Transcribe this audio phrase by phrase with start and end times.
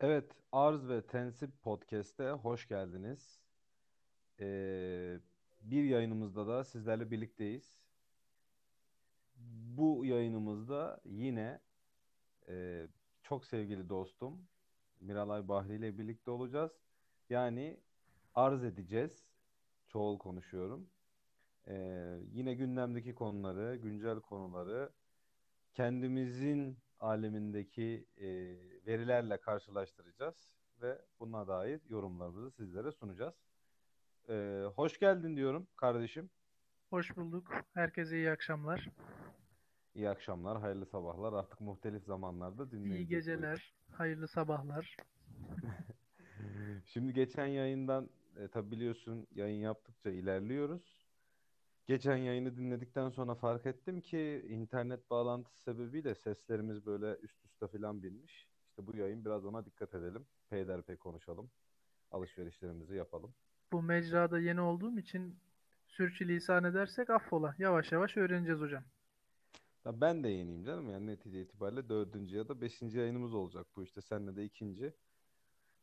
[0.00, 3.40] Evet, Arz ve Tensip Podcast'te hoş geldiniz.
[4.40, 5.18] Ee,
[5.60, 7.78] bir yayınımızda da sizlerle birlikteyiz.
[9.76, 11.60] Bu yayınımızda yine
[12.48, 12.86] e,
[13.22, 14.48] çok sevgili dostum
[15.00, 16.72] Miralay Bahri ile birlikte olacağız.
[17.30, 17.80] Yani
[18.34, 19.26] arz edeceğiz.
[19.88, 20.90] Çoğul konuşuyorum.
[21.68, 24.92] Ee, yine gündemdeki konuları, güncel konuları
[25.74, 33.34] kendimizin alemindeki e, verilerle karşılaştıracağız ve buna dair yorumlarımızı sizlere sunacağız.
[34.28, 36.30] E, hoş geldin diyorum kardeşim.
[36.90, 37.52] Hoş bulduk.
[37.74, 38.88] Herkese iyi akşamlar.
[39.94, 41.32] İyi akşamlar, hayırlı sabahlar.
[41.32, 44.96] Artık muhtelif zamanlarda İyi dinleyeceğiz bu geceler, hayırlı sabahlar.
[46.84, 51.04] Şimdi geçen yayından e, tabi biliyorsun yayın yaptıkça ilerliyoruz.
[51.86, 58.02] Geçen yayını dinledikten sonra fark ettim ki internet bağlantısı sebebiyle seslerimiz böyle üst üste falan
[58.02, 58.48] binmiş.
[58.74, 60.26] İşte bu yayın biraz ona dikkat edelim.
[60.50, 61.50] Peyderpey konuşalım.
[62.10, 63.34] Alışverişlerimizi yapalım.
[63.72, 65.36] Bu mecrada yeni olduğum için
[65.86, 67.54] sürçülisan edersek affola.
[67.58, 68.82] Yavaş yavaş öğreneceğiz hocam.
[69.84, 73.84] Ya ben de yeniyim canım yani netice itibariyle dördüncü ya da beşinci yayınımız olacak bu
[73.84, 74.00] işte.
[74.02, 74.92] Seninle de ikinci.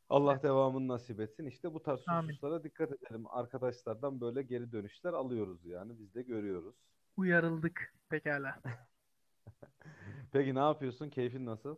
[0.08, 1.46] Allah devamını nasip etsin.
[1.46, 3.24] İşte bu tarz hususlara dikkat edelim.
[3.28, 5.98] Arkadaşlardan böyle geri dönüşler alıyoruz yani.
[5.98, 6.74] Biz de görüyoruz.
[7.16, 7.94] Uyarıldık.
[8.08, 8.60] Pekala.
[10.32, 11.10] Peki ne yapıyorsun?
[11.10, 11.76] Keyfin nasıl?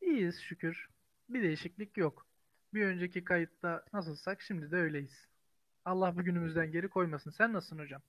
[0.00, 0.88] İyiyiz şükür.
[1.28, 2.26] Bir değişiklik yok.
[2.74, 5.28] Bir önceki kayıtta nasılsak şimdi de öyleyiz.
[5.84, 7.30] Allah bugünümüzden geri koymasın.
[7.30, 8.02] Sen nasılsın hocam?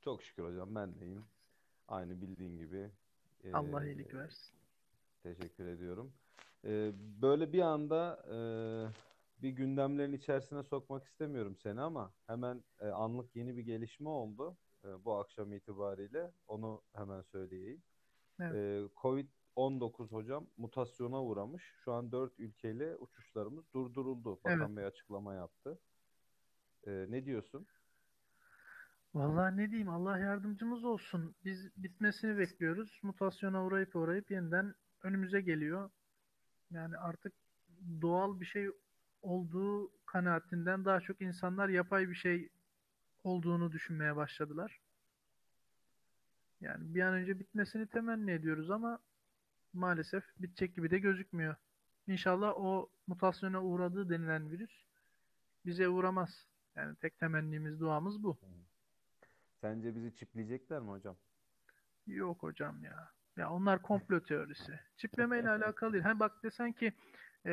[0.00, 1.24] Çok şükür hocam ben deyim.
[1.88, 2.90] Aynı bildiğin gibi.
[3.44, 4.56] Ee, Allah iyilik versin.
[5.22, 6.12] teşekkür ediyorum.
[6.64, 8.38] Ee, böyle bir anda e,
[9.42, 15.04] bir gündemlerin içerisine sokmak istemiyorum seni ama hemen e, anlık yeni bir gelişme oldu e,
[15.04, 16.32] bu akşam itibariyle.
[16.48, 17.82] Onu hemen söyleyeyim.
[18.40, 18.54] Evet.
[18.54, 18.88] Ee,
[19.56, 21.62] Covid-19 hocam mutasyona uğramış.
[21.84, 24.40] Şu an 4 ülkeyle uçuşlarımız durduruldu.
[24.44, 24.58] Evet.
[24.58, 25.78] Bakan Bey açıklama yaptı.
[26.86, 27.66] Ee, ne diyorsun?
[29.14, 31.34] Vallahi ne diyeyim Allah yardımcımız olsun.
[31.44, 33.00] Biz bitmesini bekliyoruz.
[33.02, 35.90] Mutasyona uğrayıp uğrayıp yeniden önümüze geliyor.
[36.70, 37.32] Yani artık
[38.02, 38.70] doğal bir şey
[39.22, 42.48] olduğu kanaatinden daha çok insanlar yapay bir şey
[43.24, 44.80] olduğunu düşünmeye başladılar.
[46.60, 48.98] Yani bir an önce bitmesini temenni ediyoruz ama
[49.76, 51.54] maalesef bitecek gibi de gözükmüyor.
[52.06, 54.86] İnşallah o mutasyona uğradığı denilen virüs
[55.66, 56.46] bize uğramaz.
[56.76, 58.38] Yani tek temennimiz, duamız bu.
[59.60, 61.16] Sence bizi çipleyecekler mi hocam?
[62.06, 63.10] Yok hocam ya.
[63.36, 64.80] Ya onlar komplo teorisi.
[64.96, 66.04] Çiplemeyle alakalı değil.
[66.04, 66.92] Hani bak desen ki
[67.46, 67.52] e,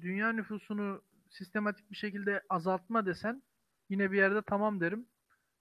[0.00, 3.42] dünya nüfusunu sistematik bir şekilde azaltma desen
[3.88, 5.06] yine bir yerde tamam derim.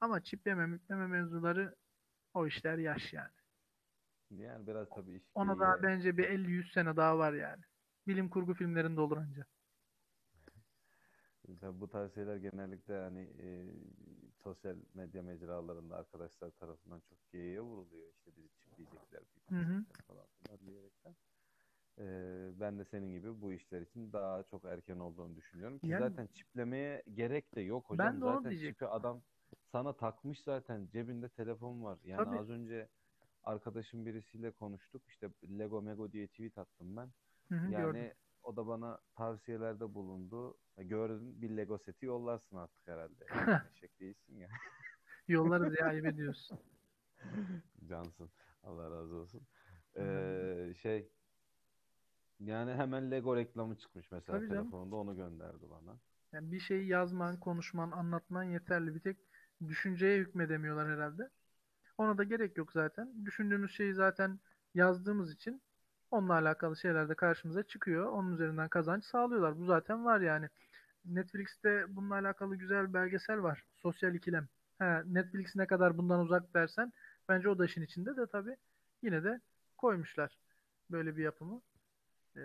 [0.01, 1.75] Ama çipleme, müpleme mevzuları
[2.33, 3.36] o işler yaş yani.
[4.31, 7.61] Yani biraz tabii iş Ona daha bence bir 50-100 sene daha var yani.
[8.07, 9.45] Bilim kurgu filmlerinde olur anca.
[11.61, 13.47] Tabii bu tarz şeyler genellikle hani e,
[14.43, 18.07] sosyal medya mecralarında arkadaşlar tarafından çok geyiğe vuruluyor.
[18.17, 19.21] İşte bizi çipleyecekler,
[20.07, 21.15] falan filan diyerekten.
[21.99, 22.05] E,
[22.59, 25.79] ben de senin gibi bu işler için daha çok erken olduğunu düşünüyorum.
[25.79, 28.07] Ki Yani zaten çiplemeye gerek de yok hocam.
[28.07, 29.21] ben de Zaten çipi adam
[29.71, 30.87] sana takmış zaten.
[30.93, 31.97] Cebinde telefon var.
[32.05, 32.39] Yani Tabii.
[32.39, 32.87] az önce
[33.47, 35.01] arkadaşım birisiyle konuştuk.
[35.07, 37.09] İşte Lego Mego diye tweet attım ben.
[37.49, 38.11] Hı hı, Yani gördüm.
[38.43, 40.57] o da bana tavsiyelerde bulundu.
[40.77, 43.25] E, Gördün bir Lego seti yollarsın artık herhalde.
[43.75, 44.49] Eşek değilsin ya.
[45.27, 46.59] Yollarız ya ayıp ediyorsun.
[47.89, 48.29] Cansın.
[48.63, 49.41] Allah razı olsun.
[49.97, 51.09] Ee, şey
[52.39, 54.61] yani hemen Lego reklamı çıkmış mesela Tabii canım.
[54.63, 55.97] telefonunda onu gönderdi bana.
[56.31, 58.95] Yani bir şeyi yazman, konuşman, anlatman yeterli.
[58.95, 59.17] Bir tek
[59.67, 61.29] düşünceye hükmedemiyorlar herhalde.
[61.97, 63.25] Ona da gerek yok zaten.
[63.25, 64.39] Düşündüğümüz şeyi zaten
[64.73, 65.61] yazdığımız için
[66.11, 68.05] onunla alakalı şeyler de karşımıza çıkıyor.
[68.05, 69.57] Onun üzerinden kazanç sağlıyorlar.
[69.59, 70.49] Bu zaten var yani.
[71.05, 73.63] Netflix'te bununla alakalı güzel bir belgesel var.
[73.75, 74.47] Sosyal ikilem.
[74.79, 76.93] Ha, Netflix ne kadar bundan uzak dersen
[77.29, 78.57] bence o da işin içinde de tabii
[79.01, 79.41] yine de
[79.77, 80.37] koymuşlar
[80.91, 81.61] böyle bir yapımı.
[82.35, 82.39] Ee,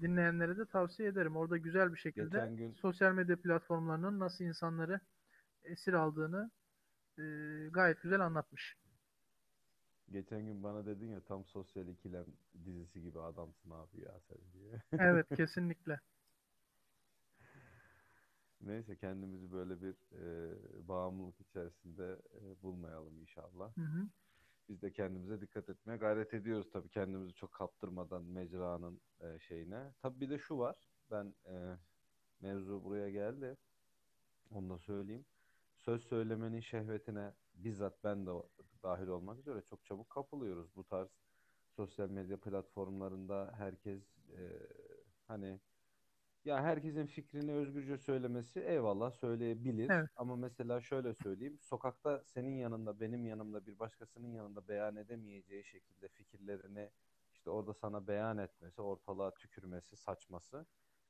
[0.00, 1.36] dinleyenlere de tavsiye ederim.
[1.36, 5.00] Orada güzel bir şekilde Geçen gün sosyal medya platformlarının nasıl insanları
[5.64, 6.50] esir aldığını
[7.18, 7.22] e,
[7.70, 8.76] gayet güzel anlatmış.
[10.10, 12.26] Geçen gün bana dedin ya tam sosyal ikilem
[12.64, 14.82] dizisi gibi adamsın abi ya sen diye.
[14.98, 16.00] Evet, kesinlikle.
[18.60, 20.54] Neyse kendimizi böyle bir e,
[20.88, 23.76] bağımlılık içerisinde e, bulmayalım inşallah.
[23.76, 24.08] Hı hı.
[24.68, 29.92] Biz de kendimize dikkat etmeye gayret ediyoruz tabii kendimizi çok kaptırmadan mecranın e, şeyine.
[30.02, 30.76] Tabii bir de şu var.
[31.10, 31.76] Ben e,
[32.40, 33.56] mevzu buraya geldi.
[34.50, 35.24] Onu da söyleyeyim.
[35.84, 38.30] Söz söylemenin şehvetine bizzat ben de
[38.82, 40.76] dahil olmak üzere çok çabuk kapılıyoruz.
[40.76, 41.08] Bu tarz
[41.70, 44.40] sosyal medya platformlarında herkes e,
[45.28, 45.60] hani
[46.44, 49.90] Ya herkesin fikrini özgürce söylemesi eyvallah söyleyebilir.
[49.90, 50.08] Evet.
[50.16, 51.58] Ama mesela şöyle söyleyeyim.
[51.60, 56.90] Sokakta senin yanında, benim yanımda, bir başkasının yanında beyan edemeyeceği şekilde fikirlerini
[57.32, 60.66] işte orada sana beyan etmesi, ortalığa tükürmesi, saçması.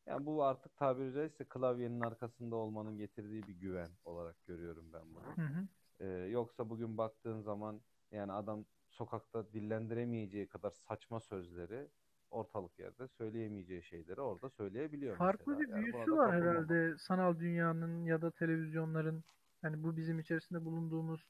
[0.07, 5.47] Yani bu artık tabiri caizse klavyenin arkasında olmanın getirdiği bir güven olarak görüyorum ben bunu.
[5.47, 5.67] Hı hı.
[6.01, 7.81] Ee, yoksa bugün baktığın zaman
[8.11, 11.89] yani adam sokakta dillendiremeyeceği kadar saçma sözleri
[12.31, 15.61] ortalık yerde söyleyemeyeceği şeyleri orada söyleyebiliyor Farklı mesela.
[15.61, 19.25] bir Yani büyüsü da var herhalde sanal dünyanın ya da televizyonların
[19.63, 21.27] yani bu bizim içerisinde bulunduğumuz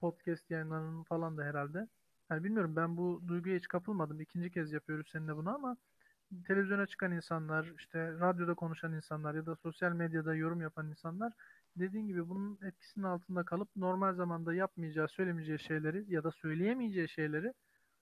[0.00, 1.88] podcast yayınlarının falan da herhalde.
[2.30, 4.20] Yani bilmiyorum ben bu duyguya hiç kapılmadım.
[4.20, 5.76] İkinci kez yapıyoruz seninle bunu ama
[6.46, 11.32] televizyona çıkan insanlar, işte radyoda konuşan insanlar ya da sosyal medyada yorum yapan insanlar
[11.76, 17.52] dediğin gibi bunun etkisinin altında kalıp normal zamanda yapmayacağı, söylemeyeceği şeyleri ya da söyleyemeyeceği şeyleri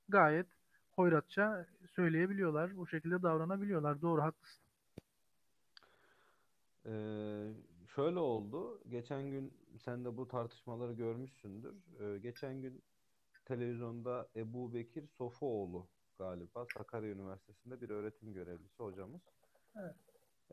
[0.08, 0.46] gayet
[0.90, 2.76] hoyratça söyleyebiliyorlar.
[2.76, 4.02] Bu şekilde davranabiliyorlar.
[4.02, 4.64] Doğru, haklısın.
[6.86, 6.90] Ee,
[7.94, 8.80] şöyle oldu.
[8.88, 9.52] Geçen gün
[9.84, 11.74] sen de bu tartışmaları görmüşsündür.
[12.00, 12.82] Ee, geçen gün
[13.44, 15.86] televizyonda Ebu Bekir Sofuoğlu
[16.20, 19.22] galiba Sakarya Üniversitesi'nde bir öğretim görevlisi hocamız.
[19.76, 19.96] Evet.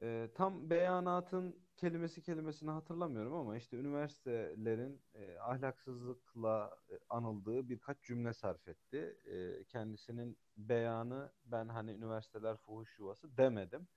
[0.01, 8.33] Ee, tam beyanatın kelimesi kelimesini hatırlamıyorum ama işte üniversitelerin e, ahlaksızlıkla e, anıldığı birkaç cümle
[8.33, 9.17] sarf etti.
[9.25, 13.87] E, kendisinin beyanı ben hani üniversiteler fuhuş yuvası demedim.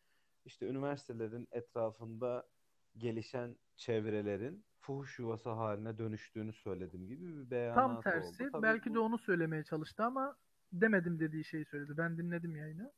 [0.45, 2.49] İşte üniversitelerin etrafında
[2.97, 8.03] gelişen çevrelerin fuhuş yuvası haline dönüştüğünü söyledim gibi bir Tam beyanatı oldu.
[8.03, 10.37] tersi Tabii belki de bu onu söylemeye çalıştı ama
[10.73, 11.97] demedim dediği şeyi söyledi.
[11.97, 12.93] Ben dinledim yayını.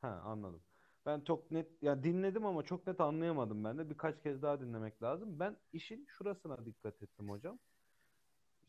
[0.00, 0.62] ha anladım.
[1.06, 3.90] Ben çok net ya dinledim ama çok net anlayamadım ben de.
[3.90, 5.40] Birkaç kez daha dinlemek lazım.
[5.40, 7.58] Ben işin şurasına dikkat ettim hocam.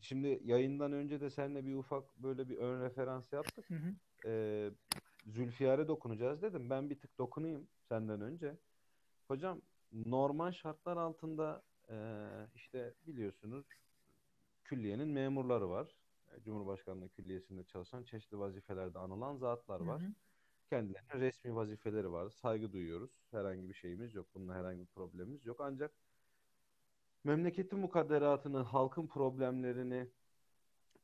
[0.00, 3.70] Şimdi yayından önce de seninle bir ufak böyle bir ön referans yaptık.
[3.70, 3.94] Hı hı.
[4.26, 4.70] Ee,
[5.26, 6.70] Zülfiyar'e dokunacağız dedim.
[6.70, 8.56] Ben bir tık dokunayım senden önce.
[9.28, 9.62] Hocam
[9.92, 11.96] normal şartlar altında e,
[12.54, 13.66] işte biliyorsunuz
[14.64, 15.96] külliyenin memurları var.
[16.44, 20.02] Cumhurbaşkanlığı Külliyesi'nde çalışan çeşitli vazifelerde anılan zatlar Hı var.
[20.02, 20.12] hı.
[20.70, 22.30] Kendilerine resmi vazifeleri var.
[22.30, 23.10] Saygı duyuyoruz.
[23.30, 24.26] Herhangi bir şeyimiz yok.
[24.34, 25.60] Bununla herhangi bir problemimiz yok.
[25.60, 25.94] Ancak
[27.24, 30.08] memleketin mukadderatını, halkın problemlerini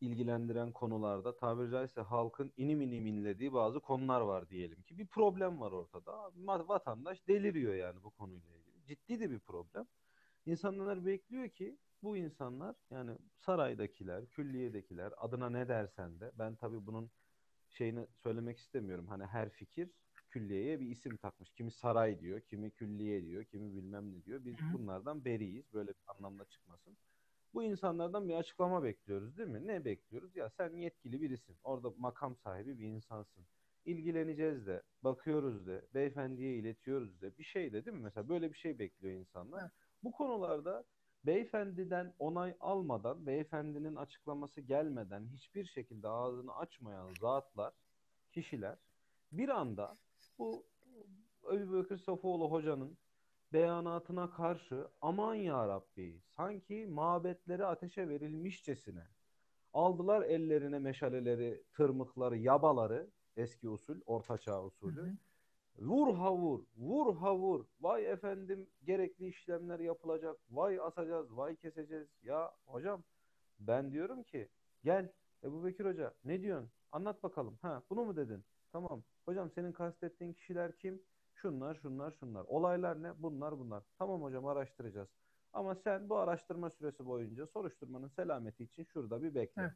[0.01, 4.99] ilgilendiren konularda tabiri caizse halkın inim inim inlediği bazı konular var diyelim ki.
[4.99, 6.31] Bir problem var ortada.
[6.69, 8.85] Vatandaş deliriyor yani bu konuyla ilgili.
[8.87, 9.87] Ciddi de bir problem.
[10.47, 17.11] İnsanlar bekliyor ki bu insanlar yani saraydakiler, külliyedekiler adına ne dersen de ben tabii bunun
[17.69, 19.07] şeyini söylemek istemiyorum.
[19.09, 19.91] Hani her fikir
[20.31, 21.51] külliyeye bir isim takmış.
[21.51, 24.45] Kimi saray diyor, kimi külliye diyor, kimi bilmem ne diyor.
[24.45, 25.73] Biz bunlardan beriyiz.
[25.73, 26.97] Böyle bir anlamda çıkmasın.
[27.55, 29.67] Bu insanlardan bir açıklama bekliyoruz değil mi?
[29.67, 30.37] Ne bekliyoruz?
[30.37, 31.57] Ya sen yetkili birisin.
[31.65, 33.45] Orada makam sahibi bir insansın.
[33.85, 37.39] İlgileneceğiz de, bakıyoruz de, beyefendiye iletiyoruz de.
[37.39, 38.03] Bir şey de değil mi?
[38.03, 39.71] Mesela böyle bir şey bekliyor insanlar.
[40.03, 40.85] Bu konularda
[41.27, 47.73] beyefendiden onay almadan, beyefendinin açıklaması gelmeden hiçbir şekilde ağzını açmayan zatlar,
[48.33, 48.77] kişiler
[49.33, 49.99] bir anda
[50.39, 50.67] bu
[51.53, 52.99] Ebu Bekir Sofuoğlu hocanın
[53.53, 59.03] beyanatına karşı aman ya Rabbi sanki mabetleri ateşe verilmişçesine
[59.73, 65.03] aldılar ellerine meşaleleri, tırmıkları, yabaları eski usul, ortaçağ Hı usulü.
[65.03, 65.17] hı.
[65.79, 67.65] Vur ha vur, vur ha vur.
[67.81, 70.37] Vay efendim gerekli işlemler yapılacak.
[70.51, 72.09] Vay asacağız, vay keseceğiz.
[72.23, 73.03] Ya hocam
[73.61, 74.49] ben diyorum ki
[74.85, 75.13] gel
[75.45, 76.71] Ebu Bekir Hoca ne diyorsun?
[76.93, 77.59] Anlat bakalım.
[77.63, 78.45] Ha bunu mu dedin?
[78.73, 79.03] Tamam.
[79.25, 81.03] Hocam senin kastettiğin kişiler kim?
[81.35, 82.45] Şunlar, şunlar, şunlar.
[82.45, 83.23] Olaylar ne?
[83.23, 83.83] Bunlar, bunlar.
[83.99, 85.09] Tamam hocam araştıracağız.
[85.53, 89.63] Ama sen bu araştırma süresi boyunca soruşturmanın selameti için şurada bir bekle.
[89.63, 89.73] Evet.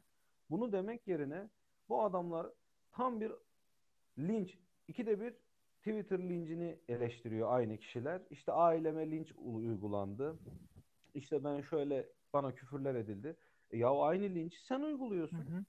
[0.49, 1.49] Bunu demek yerine
[1.89, 2.47] bu adamlar
[2.91, 3.31] tam bir
[4.17, 5.33] linç, ikide bir
[5.79, 8.21] Twitter lincini eleştiriyor aynı kişiler.
[8.29, 10.35] İşte aileme linç uygulandı.
[11.13, 13.35] İşte ben şöyle bana küfürler edildi.
[13.71, 15.37] E ya aynı linç sen Hı uyguluyorsun.
[15.37, 15.65] hı.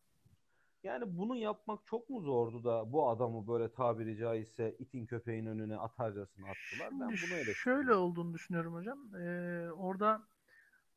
[0.85, 5.77] Yani bunu yapmak çok mu zordu da bu adamı böyle tabiri caizse itin köpeğin önüne
[5.77, 6.91] atarcasına attılar.
[7.01, 9.15] Ben Şimdi bunu şöyle olduğunu düşünüyorum hocam.
[9.15, 10.23] Ee, orada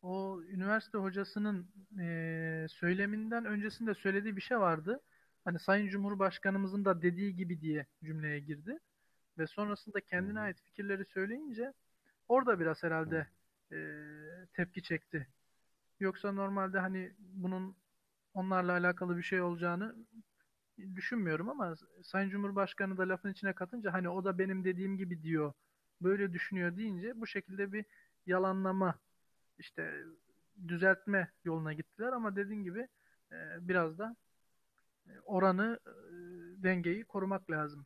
[0.01, 1.67] o üniversite hocasının
[1.99, 5.01] e, söyleminden öncesinde söylediği bir şey vardı.
[5.45, 8.79] Hani Sayın Cumhurbaşkanımızın da dediği gibi diye cümleye girdi.
[9.37, 11.73] Ve sonrasında kendine ait fikirleri söyleyince
[12.27, 13.27] orada biraz herhalde
[13.71, 13.77] e,
[14.53, 15.27] tepki çekti.
[15.99, 17.75] Yoksa normalde hani bunun
[18.33, 19.95] onlarla alakalı bir şey olacağını
[20.95, 25.53] düşünmüyorum ama Sayın Cumhurbaşkanı da lafın içine katınca hani o da benim dediğim gibi diyor,
[26.01, 27.85] böyle düşünüyor deyince bu şekilde bir
[28.25, 28.99] yalanlama
[29.57, 30.03] işte
[30.67, 32.87] düzeltme yoluna gittiler ama dediğin gibi
[33.31, 33.37] e,
[33.67, 34.15] biraz da
[35.07, 35.91] e, oranı e,
[36.63, 37.85] dengeyi korumak lazım.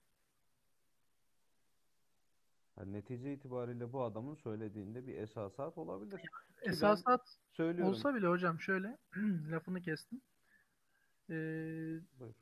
[2.77, 6.17] Yani netice itibariyle bu adamın söylediğinde bir esasat olabilir.
[6.17, 6.27] Ki
[6.61, 7.93] Esasat söylüyorum.
[7.93, 8.97] olsa bile hocam şöyle
[9.51, 10.21] lafını kestim.
[11.29, 11.33] Ee,
[12.19, 12.33] Buyur.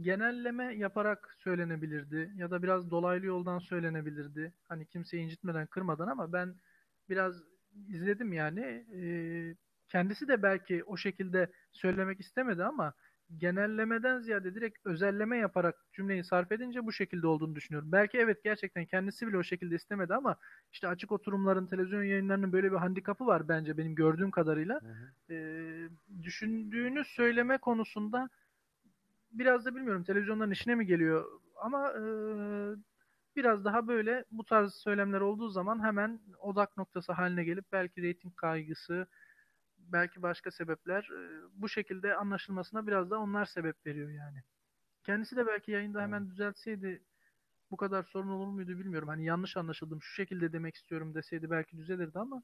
[0.00, 4.52] genelleme yaparak söylenebilirdi ya da biraz dolaylı yoldan söylenebilirdi.
[4.68, 6.54] Hani kimseyi incitmeden, kırmadan ama ben
[7.08, 7.42] biraz
[7.88, 8.86] izledim yani.
[8.94, 9.56] Ee,
[9.88, 12.92] kendisi de belki o şekilde söylemek istemedi ama
[13.38, 17.92] genellemeden ziyade direkt özelleme yaparak cümleyi sarf edince bu şekilde olduğunu düşünüyorum.
[17.92, 20.36] Belki evet gerçekten kendisi bile o şekilde istemedi ama
[20.72, 24.80] işte açık oturumların, televizyon yayınlarının böyle bir handikapı var bence benim gördüğüm kadarıyla.
[24.80, 25.34] Hı hı.
[25.34, 25.88] Ee,
[26.22, 28.28] düşündüğünü söyleme konusunda
[29.32, 31.24] biraz da bilmiyorum televizyonların işine mi geliyor
[31.56, 32.02] ama e,
[33.36, 38.36] biraz daha böyle bu tarz söylemler olduğu zaman hemen odak noktası haline gelip belki reyting
[38.36, 39.06] kaygısı,
[39.92, 41.08] belki başka sebepler
[41.52, 44.42] bu şekilde anlaşılmasına biraz da onlar sebep veriyor yani.
[45.04, 47.02] Kendisi de belki yayında hemen düzeltseydi
[47.70, 49.08] bu kadar sorun olur muydu bilmiyorum.
[49.08, 52.42] Hani yanlış anlaşıldım şu şekilde demek istiyorum deseydi belki düzelirdi ama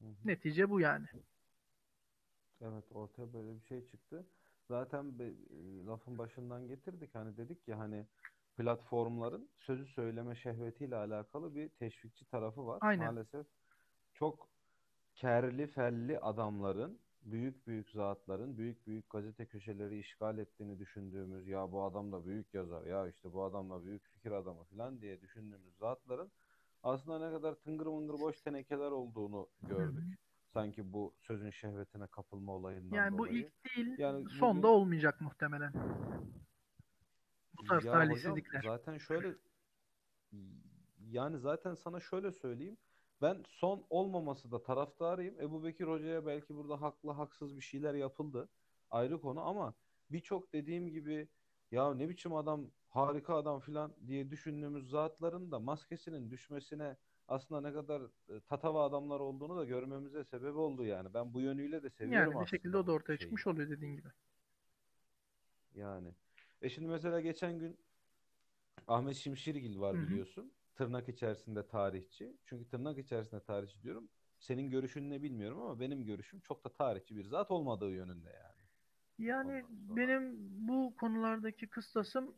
[0.00, 0.14] Hı hı.
[0.24, 1.06] netice bu yani.
[2.60, 4.26] Evet ortaya böyle bir şey çıktı.
[4.68, 8.06] Zaten be- lafın başından getirdik hani dedik ki hani
[8.56, 12.80] platformların sözü söyleme şehvetiyle alakalı bir teşvikçi tarafı var.
[12.80, 13.14] Aynen.
[13.14, 13.46] Maalesef
[14.14, 14.48] çok
[15.18, 21.82] kerli felli adamların, büyük büyük zatların, büyük büyük gazete köşeleri işgal ettiğini düşündüğümüz ya bu
[21.82, 25.76] adam da büyük yazar ya işte bu adam da büyük fikir adamı falan diye düşündüğümüz
[25.76, 26.30] zatların
[26.82, 30.18] aslında ne kadar tıngır mıngır boş tenekeler olduğunu gördük.
[30.52, 33.38] Sanki bu sözün şehvetine kapılma olayından Yani bu dolayı.
[33.38, 35.72] ilk değil, Yani son bugün da olmayacak muhtemelen.
[37.58, 39.34] Bu tarz ya hocam zaten şöyle
[41.10, 42.76] yani zaten sana şöyle söyleyeyim.
[43.22, 45.40] Ben son olmaması da taraftarıyım.
[45.40, 48.48] Ebubekir Hoca'ya belki burada haklı haksız bir şeyler yapıldı.
[48.90, 49.74] Ayrı konu ama
[50.10, 51.28] birçok dediğim gibi
[51.70, 56.96] ya ne biçim adam harika adam filan diye düşündüğümüz zatların da maskesinin düşmesine
[57.28, 61.14] aslında ne kadar e, tatava adamlar olduğunu da görmemize sebep oldu yani.
[61.14, 63.18] Ben bu yönüyle de seviyorum Yani bir şekilde aslında o da ortaya şeyi.
[63.18, 64.08] çıkmış oluyor dediğin gibi.
[65.74, 66.14] Yani.
[66.62, 67.76] E şimdi mesela geçen gün
[68.88, 70.02] Ahmet Şimşirgil var Hı hı.
[70.10, 70.52] biliyorsun.
[70.78, 72.36] Tırnak içerisinde tarihçi.
[72.44, 74.08] Çünkü tırnak içerisinde tarihçi diyorum.
[74.38, 78.62] Senin görüşün ne bilmiyorum ama benim görüşüm çok da tarihçi bir zat olmadığı yönünde yani.
[79.18, 80.36] Yani benim
[80.68, 82.34] bu konulardaki kıstasım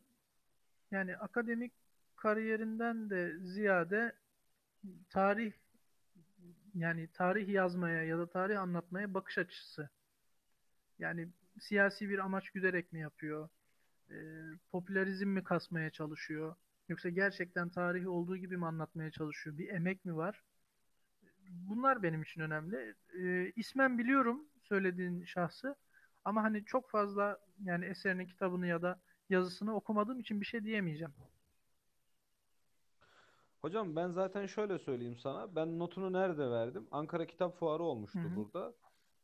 [0.91, 1.73] yani akademik
[2.15, 4.15] kariyerinden de ziyade
[5.09, 5.53] tarih
[6.75, 9.89] yani tarih yazmaya ya da tarih anlatmaya bakış açısı.
[10.99, 11.29] Yani
[11.59, 13.49] siyasi bir amaç güderek mi yapıyor?
[14.09, 14.15] Ee,
[14.71, 16.55] popülerizm mi kasmaya çalışıyor?
[16.91, 19.57] Yoksa gerçekten tarihi olduğu gibi mi anlatmaya çalışıyor?
[19.57, 20.43] Bir emek mi var?
[21.49, 22.95] Bunlar benim için önemli.
[23.19, 25.75] Ee, ismen biliyorum söylediğin şahsı
[26.25, 31.13] ama hani çok fazla yani eserini, kitabını ya da yazısını okumadığım için bir şey diyemeyeceğim.
[33.61, 35.55] Hocam ben zaten şöyle söyleyeyim sana.
[35.55, 36.87] Ben notunu nerede verdim?
[36.91, 38.35] Ankara Kitap Fuarı olmuştu hı.
[38.35, 38.73] burada.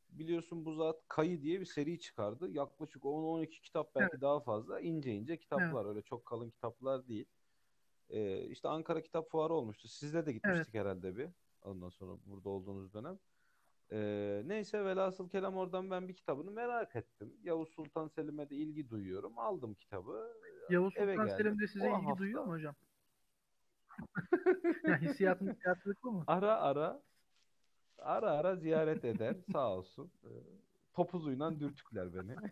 [0.10, 2.50] Biliyorsun bu zat Kayı diye bir seri çıkardı.
[2.50, 4.80] Yaklaşık 10-12 kitap belki Evet, daha fazla.
[4.80, 5.86] ince ince evet, kitaplar.
[5.90, 7.26] Öyle çok kalın kitaplar değil.
[8.10, 9.88] Ee, işte Ankara Kitap Fuarı olmuştu.
[9.88, 10.44] Sizle de evet.
[10.44, 11.30] gitmiştik herhalde bir.
[11.62, 13.20] Ondan sonra burada olduğunuz dönem.
[13.92, 17.34] Ee, neyse velhasıl kelam oradan ben bir kitabını merak ettim.
[17.44, 19.40] Yavuz Sultan Selim'e de ilgi duyuyorum.
[19.40, 20.34] Aldım kitabı.
[20.70, 21.38] Yavuz Eve Sultan geldim.
[21.38, 22.76] Selim de size O ilgi duyuyor mu hafta hocam?
[24.88, 26.24] Yani hissiyatın hissiyatlık bu mu?
[26.28, 27.02] ara ara
[27.98, 30.12] ara ara ziyaret eder sağ olsun.
[30.98, 32.36] Topuzuyla dürtükler beni.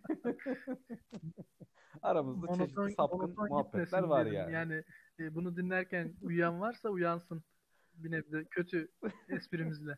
[2.02, 4.54] Aramızda çeşitli Monoton, sapkın monoton muhabbetler var yani.
[4.54, 4.84] Yani
[5.20, 7.44] e, bunu dinlerken uyuyan varsa uyansın.
[7.94, 8.88] Bir nebze kötü
[9.30, 9.98] esprimizle.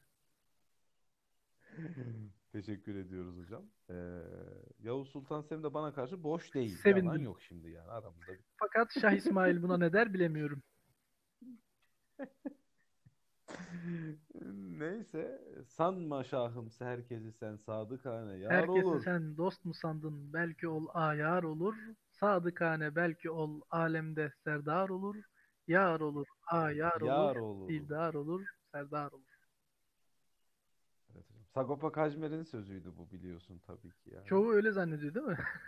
[2.51, 3.65] Teşekkür ediyoruz hocam.
[3.89, 3.93] Ee,
[4.79, 6.69] Yavuz Sultan Selim de bana karşı boş değil.
[6.69, 7.21] Yalan Sevindim.
[7.21, 8.31] yok şimdi yani aramızda.
[8.57, 10.63] Fakat Şah İsmail buna ne der bilemiyorum.
[14.97, 19.03] Neyse sanma şahımsı herkesi sen sadıkane yar Herkesi olur.
[19.03, 20.33] sen dost mu sandın?
[20.33, 21.75] Belki ol ayar olur.
[22.11, 25.15] Sadıkane belki ol alemde serdar olur.
[25.67, 27.07] Yar olur, ayar olur.
[27.07, 27.69] Yar olur.
[27.69, 29.37] Dildar olur, serdar olur.
[31.15, 31.45] Evet hocam.
[31.53, 34.25] Sagopa Kajmer'in sözüydü bu biliyorsun tabii ki yani.
[34.25, 35.37] Çoğu öyle zannediyor değil mi?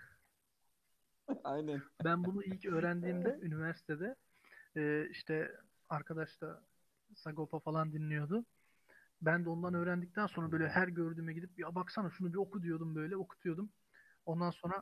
[1.44, 1.84] Aynen.
[2.04, 4.16] Ben bunu ilk öğrendiğimde üniversitede
[4.78, 5.52] e, işte
[5.90, 6.64] arkadaş da
[7.16, 8.46] Sagopa falan dinliyordu.
[9.22, 12.96] Ben de ondan öğrendikten sonra böyle her gördüğüme gidip ya baksana şunu bir oku diyordum
[12.96, 13.70] böyle okutuyordum.
[14.26, 14.82] Ondan sonra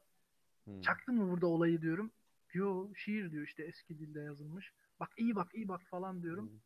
[0.63, 0.81] Hmm.
[0.81, 2.11] çaktın mı burada olayı diyorum.
[2.53, 4.73] Yo şiir diyor işte eski dilde yazılmış.
[4.99, 6.49] Bak iyi bak iyi bak falan diyorum.
[6.49, 6.59] Hmm.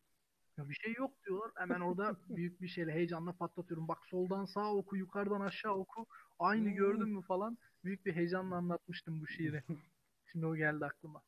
[0.58, 1.52] Ya bir şey yok diyorlar.
[1.56, 3.88] Hemen orada büyük bir şeyle heyecanla patlatıyorum.
[3.88, 6.06] Bak soldan sağa oku, yukarıdan aşağı oku.
[6.40, 6.76] Aynı Hmm.
[6.76, 7.58] gördün mü falan.
[7.84, 9.64] Büyük bir heyecanla anlatmıştım bu şiiri.
[10.32, 11.22] Şimdi o geldi aklıma.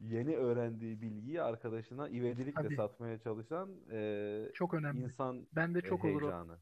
[0.00, 2.76] Yeni öğrendiği bilgiyi arkadaşına ivedilikle Tabii.
[2.76, 5.00] satmaya çalışan e, Çok önemli.
[5.00, 6.24] insan Bende e, çok olur o.
[6.24, 6.58] heyecanı.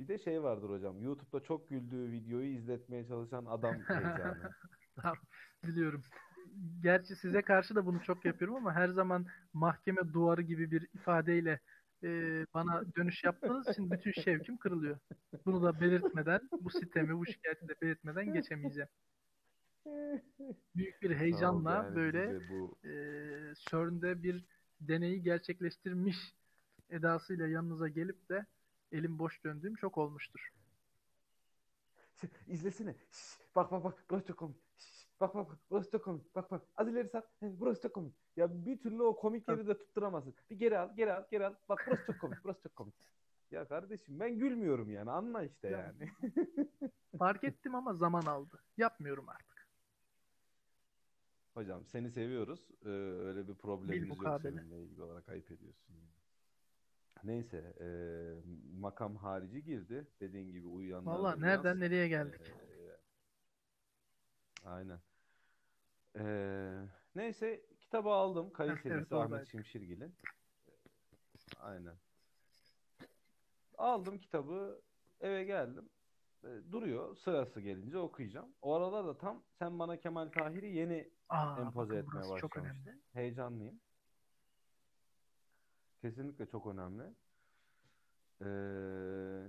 [0.00, 1.02] Bir de şey vardır hocam.
[1.02, 4.50] YouTube'da çok güldüğü videoyu izletmeye çalışan adam heyecanı.
[4.96, 5.16] Tamam,
[5.66, 6.02] biliyorum.
[6.82, 11.60] Gerçi size karşı da bunu çok yapıyorum ama her zaman mahkeme duvarı gibi bir ifadeyle
[12.02, 12.08] e,
[12.54, 14.98] bana dönüş yaptığınız için bütün şevkim kırılıyor.
[15.46, 18.88] Bunu da belirtmeden, bu sitemi, bu şikayeti de belirtmeden geçemeyeceğim.
[20.76, 22.92] Büyük bir heyecanla yani böyle bu e,
[23.54, 24.44] CERN'de bir
[24.80, 26.34] deneyi gerçekleştirmiş
[26.90, 28.46] edasıyla yanınıza gelip de
[28.92, 30.52] elim boş döndüğüm çok olmuştur.
[32.46, 32.96] İzlesene.
[33.10, 34.56] Şş, bak bak bak burası çok komik.
[34.76, 36.34] Şş, bak bak bak burası çok komik.
[36.34, 37.24] Bak bak az ileri sar.
[37.42, 38.14] Burası çok komik.
[38.36, 40.34] Ya bir türlü o komik yeri de tutturamazsın.
[40.50, 41.54] Bir geri al geri al geri al.
[41.68, 42.94] Bak burası çok komik burası çok komik.
[43.50, 46.10] Ya kardeşim ben gülmüyorum yani anla işte Ya, yani.
[47.18, 48.62] Fark ettim ama zaman aldı.
[48.76, 49.53] Yapmıyorum artık.
[51.54, 52.68] Hocam seni seviyoruz.
[52.84, 55.96] Ee, öyle bir problemimiz yok seninle ilgili olarak ayıp ediyorsun.
[57.24, 57.88] Neyse e,
[58.78, 60.08] makam harici girdi.
[60.20, 62.40] Dediğin gibi uyuyanlar Valla nereden nereye geldik?
[62.40, 62.96] Ee,
[64.64, 65.00] aynen.
[66.16, 68.52] Ee, neyse kitabı aldım.
[68.52, 69.48] Kayıt evet Ahmet.
[69.48, 70.14] Şimşirgil'in.
[71.60, 71.94] Aynen.
[73.78, 74.82] Aldım kitabı.
[75.20, 75.88] Eve geldim.
[76.44, 77.16] Ee, duruyor.
[77.16, 78.54] Sırası gelince okuyacağım.
[78.62, 83.00] O aralar da tam sen bana Kemal Tahir'i yeni Aa empoze etmeye burası çok önemli.
[83.12, 83.80] Heyecanlıyım.
[86.00, 87.14] Kesinlikle çok önemli.
[88.40, 88.46] Ee,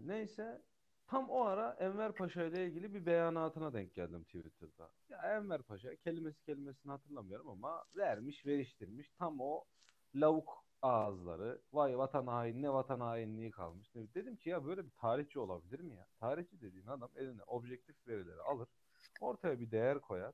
[0.07, 0.61] neyse
[1.07, 4.89] tam o ara Enver Paşa ile ilgili bir beyanatına denk geldim Twitter'da.
[5.09, 9.63] Ya Enver Paşa kelimesi kelimesini hatırlamıyorum ama vermiş veriştirmiş tam o
[10.15, 13.95] lavuk ağızları vay vatan haini ne vatan hainliği kalmış.
[13.95, 16.07] Dedim ki ya böyle bir tarihçi olabilir mi ya?
[16.19, 18.67] Tarihçi dediğin adam eline objektif verileri alır
[19.21, 20.33] ortaya bir değer koyar.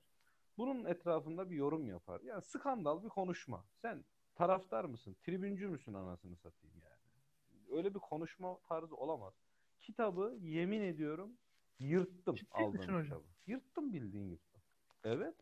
[0.62, 2.22] Bunun etrafında bir yorum yapar.
[2.22, 3.66] Ya skandal bir konuşma.
[3.82, 5.16] Sen taraftar mısın?
[5.22, 7.78] Tribüncü müsün anasını satayım yani.
[7.78, 9.34] Öyle bir konuşma tarzı olamaz.
[9.80, 11.32] Kitabı yemin ediyorum
[11.80, 13.04] yırttım Ciddi aldığım misin hocam?
[13.04, 13.24] kitabı.
[13.48, 14.62] Yırttım bildiğin yırttım.
[15.04, 15.36] Evet.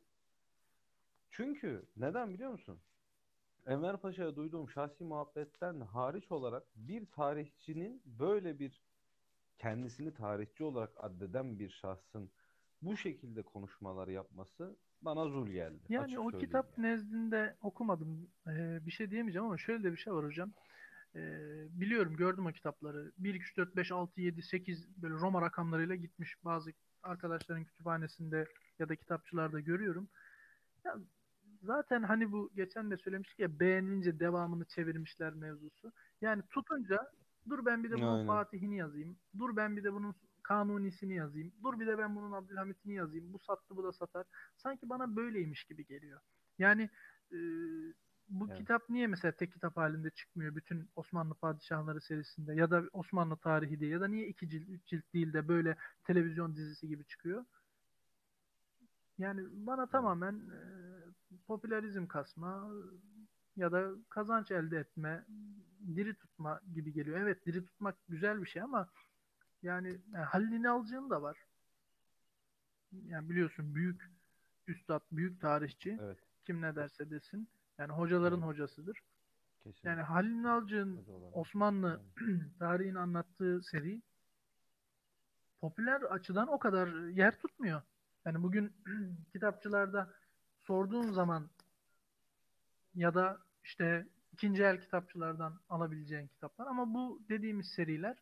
[1.29, 2.79] Çünkü neden biliyor musun?
[3.65, 8.81] Enver Paşa'ya duyduğum şahsi muhabbetten hariç olarak bir tarihçinin böyle bir
[9.57, 12.31] kendisini tarihçi olarak addeden bir şahsın
[12.81, 15.79] bu şekilde konuşmaları yapması bana zul geldi.
[15.89, 16.87] Yani Açık o kitap yani.
[16.87, 18.29] nezdinde okumadım.
[18.47, 20.51] Ee, bir şey diyemeyeceğim ama şöyle de bir şey var hocam.
[21.15, 21.39] Ee,
[21.71, 23.11] biliyorum gördüm o kitapları.
[23.17, 26.71] 1, 2, 3, 4, 5, 6, 7, 8 böyle Roma rakamlarıyla gitmiş bazı
[27.03, 28.45] arkadaşların kütüphanesinde
[28.79, 30.09] ya da kitapçılarda görüyorum.
[30.85, 30.95] Ya
[31.63, 35.91] zaten hani bu geçen de söylemiştik ya beğenince devamını çevirmişler mevzusu.
[36.21, 37.11] Yani tutunca
[37.49, 38.27] dur ben bir de bunun Aynen.
[38.27, 39.17] Fatih'ini yazayım.
[39.39, 40.15] Dur ben bir de bunun
[40.49, 41.53] Kanunisini yazayım.
[41.63, 43.33] Dur bir de ben bunun Abdülhamit'ini yazayım.
[43.33, 44.25] Bu sattı bu da satar.
[44.57, 46.21] Sanki bana böyleymiş gibi geliyor.
[46.59, 46.89] Yani
[47.31, 47.37] e,
[48.29, 48.57] bu Evet.
[48.57, 53.79] kitap niye mesela tek kitap halinde çıkmıyor bütün Osmanlı Padişahları serisinde ya da Osmanlı tarihi
[53.79, 57.45] diye ya da niye iki cilt, üç cilt değil de böyle televizyon dizisi gibi çıkıyor?
[59.17, 60.59] Yani bana tamamen e,
[61.47, 62.71] popülerizm kasma
[63.55, 65.25] ya da kazanç elde etme,
[65.95, 67.19] diri tutma gibi geliyor.
[67.19, 68.89] Evet diri tutmak güzel bir şey ama
[69.63, 71.37] yani, yani Halil İnalcık'ın da var.
[72.91, 74.11] Yani biliyorsun büyük
[74.67, 75.97] üstad, büyük tarihçi.
[76.01, 76.17] Evet.
[76.45, 77.49] Kim ne derse desin.
[77.77, 78.49] Yani hocaların Evet.
[78.49, 79.01] hocasıdır.
[79.59, 79.89] Kesinlikle.
[79.89, 81.37] Yani Halil olarak.
[81.37, 82.01] Osmanlı
[82.59, 84.01] tarihini anlattığı seri
[85.61, 87.81] popüler açıdan o kadar yer tutmuyor.
[88.25, 88.73] Yani bugün
[89.31, 90.13] kitapçılarda
[90.57, 91.49] sorduğun zaman
[92.95, 98.17] ya da işte ikinci el kitapçılardan alabileceğin kitaplar ama bu dediğimiz seriler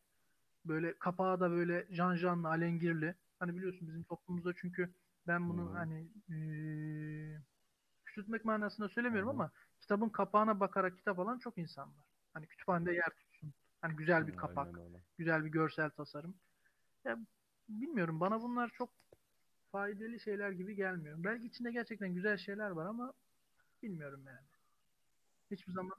[0.68, 3.16] böyle kapağı da böyle janjanlı, alengirli.
[3.40, 4.96] Hani biliyorsun bizim toplumumuzda çünkü
[5.28, 5.76] ben bunu Hı.
[5.76, 7.42] hani eee
[8.06, 9.32] küçültmek manasında söylemiyorum hı.
[9.32, 9.52] ama
[9.82, 12.06] kitabın kapağına bakarak kitap alan çok insan var.
[12.34, 13.54] Hani kütüphanede yer tutsun.
[13.82, 15.04] Hani güzel bir Hı, kapak, aynen öyle.
[15.18, 16.36] güzel bir görsel tasarım.
[17.06, 17.20] Ya
[17.70, 18.90] bilmiyorum bana bunlar çok
[19.72, 21.24] faydalı şeyler gibi gelmiyor.
[21.24, 23.14] Belki içinde gerçekten güzel şeyler var ama
[23.84, 24.48] bilmiyorum yani.
[25.52, 25.98] Hiçbir zaman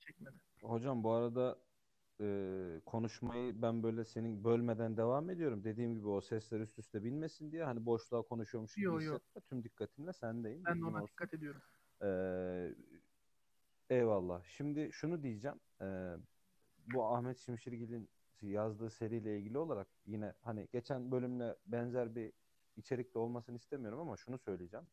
[0.00, 0.36] çekmedi.
[0.62, 1.58] Hocam bu arada
[2.20, 5.64] e, konuşmayı ben böyle senin bölmeden devam ediyorum.
[5.64, 8.98] Dediğim gibi o sesler üst üste binmesin diye hani boşluğa konuşuyormuş gibi Yo, yo.
[9.00, 9.40] hissetme.
[9.40, 10.64] Tüm dikkatimle sendeyim.
[10.64, 11.06] Ben de ona olsun.
[11.08, 11.60] dikkat ediyorum.
[12.02, 12.74] Ee,
[13.90, 14.44] eyvallah.
[14.44, 15.60] Şimdi şunu diyeceğim.
[15.80, 16.14] Ee,
[16.94, 18.10] bu Ahmet Şimşirgil'in
[18.42, 22.32] yazdığı seriyle ilgili olarak yine hani geçen bölümle benzer bir
[22.76, 24.86] içerikte olmasını istemiyorum ama şunu söyleyeceğim.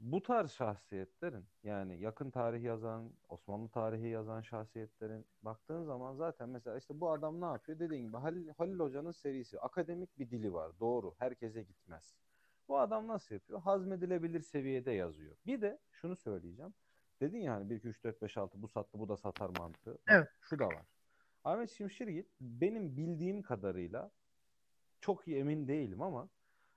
[0.00, 6.78] Bu tarz şahsiyetlerin yani yakın tarih yazan, Osmanlı tarihi yazan şahsiyetlerin baktığın zaman zaten mesela
[6.78, 7.78] işte bu adam ne yapıyor?
[7.78, 10.72] Dediğin gibi Halil, Halil Hoca'nın serisi akademik bir dili var.
[10.80, 11.14] Doğru.
[11.18, 12.14] Herkese gitmez.
[12.68, 13.60] Bu adam nasıl yapıyor?
[13.60, 15.36] Hazmedilebilir seviyede yazıyor.
[15.46, 16.74] Bir de şunu söyleyeceğim.
[17.20, 19.98] Dedin ya hani 1, 2, 3, 4, 5, 6 bu sattı bu da satar mantığı.
[20.08, 20.28] Evet.
[20.40, 20.86] Şu da var.
[21.44, 24.10] Ahmet Şimşirgil benim bildiğim kadarıyla
[25.00, 26.28] çok iyi emin değilim ama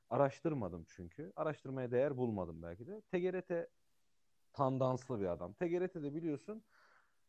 [0.09, 1.33] araştırmadım çünkü.
[1.35, 3.01] Araştırmaya değer bulmadım belki de.
[3.01, 3.67] TGRT
[4.53, 5.53] tandanslı bir adam.
[5.53, 6.63] TGRT'de biliyorsun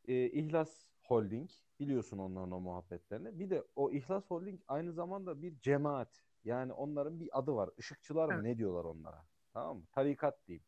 [0.08, 3.38] e, İhlas Holding biliyorsun onların o muhabbetlerini.
[3.38, 6.24] Bir de o İhlas Holding aynı zamanda bir cemaat.
[6.44, 7.70] Yani onların bir adı var.
[7.78, 8.44] Işıkçılar mı Evet.
[8.44, 9.24] ne diyorlar onlara?
[9.52, 9.84] Tamam mı?
[9.92, 10.64] Tarikat diyeyim.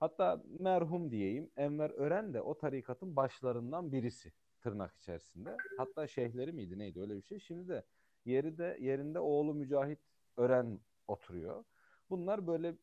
[0.00, 5.56] Hatta merhum diyeyim Enver Ören de o tarikatın başlarından birisi tırnak içerisinde.
[5.76, 7.38] Hatta şeyhleri miydi neydi öyle bir şey.
[7.40, 7.84] Şimdi de
[8.24, 9.98] yeri de yerinde oğlu Mücahit
[10.36, 11.64] Ören oturuyor.
[12.10, 12.74] Bunlar böyle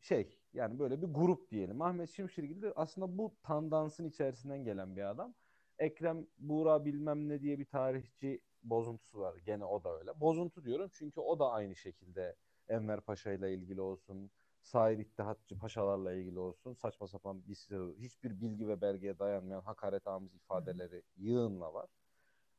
[0.00, 1.82] şey yani böyle bir grup diyelim.
[1.82, 5.34] Ahmet Şimşirgil de aslında bu tandansın içerisinden gelen bir adam.
[5.78, 9.36] Ekrem Buğra bilmem ne diye bir tarihçi bozuntusu var.
[9.36, 10.20] Gene o da öyle.
[10.20, 12.36] Bozuntu diyorum çünkü o da aynı şekilde
[12.68, 14.30] Enver Paşa ile ilgili olsun,
[14.62, 17.54] Said İttihatçı paşalarla ilgili olsun saçma sapan bir
[17.98, 21.90] hiçbir bilgi ve belgeye dayanmayan hakaret amiz ifadeleri yığınla var.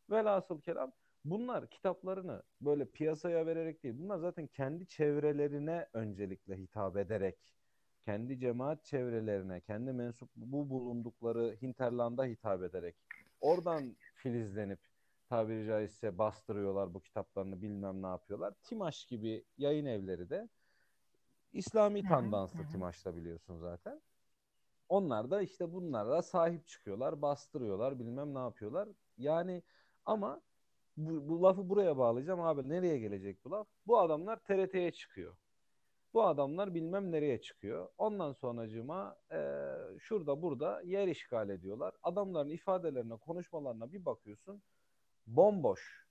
[0.10, 0.92] Velhasıl kelam
[1.26, 3.96] bunlar kitaplarını böyle piyasaya vererek değil.
[4.00, 7.38] Bunlar zaten kendi çevrelerine öncelikle hitap ederek
[8.06, 12.96] kendi cemaat çevrelerine, kendi mensup bu bulundukları hinterlanda hitap ederek
[13.42, 14.80] oradan filizlenip
[15.30, 18.54] tabiri caizse bastırıyorlar bu kitaplarını bilmem ne yapıyorlar.
[18.64, 20.50] Timaş gibi yayın evleri de
[21.54, 22.68] İslami tandanslı.
[22.72, 24.02] Timaş'ta biliyorsun zaten.
[24.90, 28.90] Onlar da işte bunlara sahip çıkıyorlar, bastırıyorlar, bilmem ne yapıyorlar.
[29.18, 29.64] Yani
[30.06, 30.42] ama
[30.98, 32.70] bu, bu lafı buraya bağlayacağım abi.
[32.70, 33.68] Nereye gelecek bu laf?
[33.88, 35.36] Bu adamlar TRT'ye çıkıyor.
[36.14, 37.90] Bu adamlar bilmem nereye çıkıyor.
[37.98, 39.38] Ondan sonracığıma e,
[40.00, 41.94] şurada burada yer işgal ediyorlar.
[42.04, 44.62] Adamların ifadelerine, konuşmalarına bir bakıyorsun.
[45.28, 46.08] Bomboş.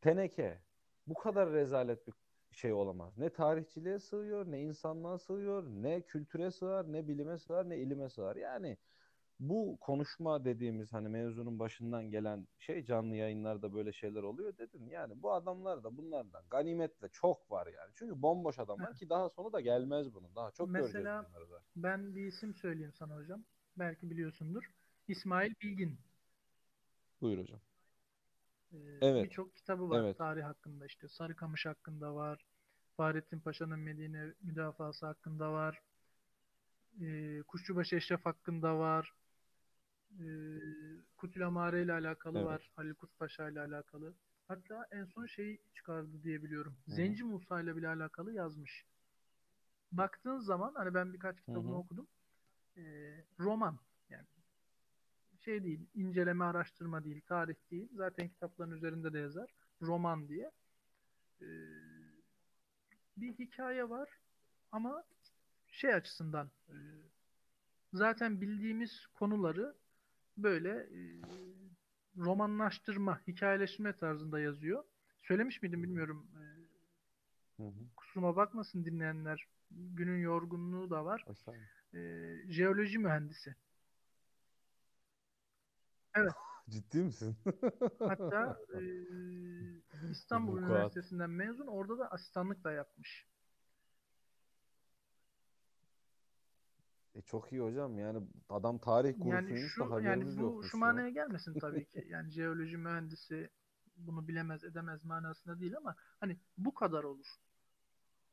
[0.00, 0.62] Teneke.
[1.06, 2.14] Bu kadar rezalet bir
[2.52, 3.18] şey olamaz.
[3.18, 8.36] Ne tarihçiliğe sığıyor, ne insanlığa sığıyor, ne kültüre sığar, ne bilime sığar, ne ilime sığar.
[8.36, 8.76] Yani
[9.40, 14.88] bu konuşma dediğimiz hani mevzunun başından gelen şey canlı yayınlarda böyle şeyler oluyor dedim.
[14.88, 17.90] Yani bu adamlar da bunlardan ganimetle çok var yani.
[17.94, 20.34] Çünkü bomboş adamlar ki daha sonu da gelmez bunun.
[20.36, 21.62] Daha çok göreceğiz Mesela bunları da.
[21.76, 23.44] ben bir isim söyleyeyim sana hocam.
[23.78, 24.70] Belki biliyorsundur.
[25.08, 25.98] İsmail Bilgin.
[27.20, 27.60] Buyur hocam.
[28.72, 29.24] Ee, Evet.
[29.24, 30.18] Birçok kitabı var Evet.
[30.18, 31.08] tarih hakkında işte.
[31.08, 32.44] Sarıkamış hakkında var.
[32.96, 35.82] Fahrettin Paşa'nın Medine müdafası hakkında var.
[37.00, 39.12] Ee, Kuşçubaşı Eşref hakkında var.
[40.20, 40.58] Ee,
[41.16, 42.46] Kutülamare ile alakalı Evet.
[42.46, 42.70] var.
[42.76, 44.14] Halil Kut Paşa ile alakalı.
[44.48, 46.76] Hatta en son şeyi çıkardı diye biliyorum.
[46.86, 46.92] Hı.
[46.92, 48.84] Zenci Musa ile bile alakalı yazmış.
[49.92, 51.76] Baktığın zaman hani ben birkaç kitabını hı.
[51.76, 52.06] okudum.
[52.76, 54.26] Ee, roman yani
[55.40, 57.88] şey değil, inceleme araştırma değil, tarih değil.
[57.94, 59.54] Zaten kitapların üzerinde de yazar.
[59.82, 60.50] Roman diye.
[61.42, 61.46] Ee,
[63.16, 64.08] bir hikaye var
[64.72, 65.04] ama
[65.68, 66.76] şey açısından e,
[67.92, 69.74] zaten bildiğimiz konuları
[70.36, 71.20] böyle e,
[72.16, 74.84] romanlaştırma, hikayeleştirme tarzında yazıyor.
[75.22, 76.26] Söylemiş miydim bilmiyorum.
[77.56, 77.72] Hı hı.
[77.96, 79.48] kusuruma bakmasın dinleyenler.
[79.70, 81.24] Günün yorgunluğu da var.
[81.94, 83.54] Ee, jeoloji mühendisi.
[86.70, 87.36] Ciddi misin?
[87.98, 88.80] Hatta e,
[90.10, 90.58] İstanbul.
[90.58, 91.66] Üniversitesi'nden mezun.
[91.66, 93.26] Orada da asistanlık da yapmış.
[97.14, 100.70] E çok iyi hocam yani adam tarih Yani kursuymuş şu da yani haberimiz bu yokmuş
[100.70, 100.80] şu ya.
[100.80, 102.06] manaya gelmesin tabii ki.
[102.10, 103.50] Yani jeoloji mühendisi
[103.96, 107.26] bunu bilemez edemez manasında değil ama hani bu kadar olur.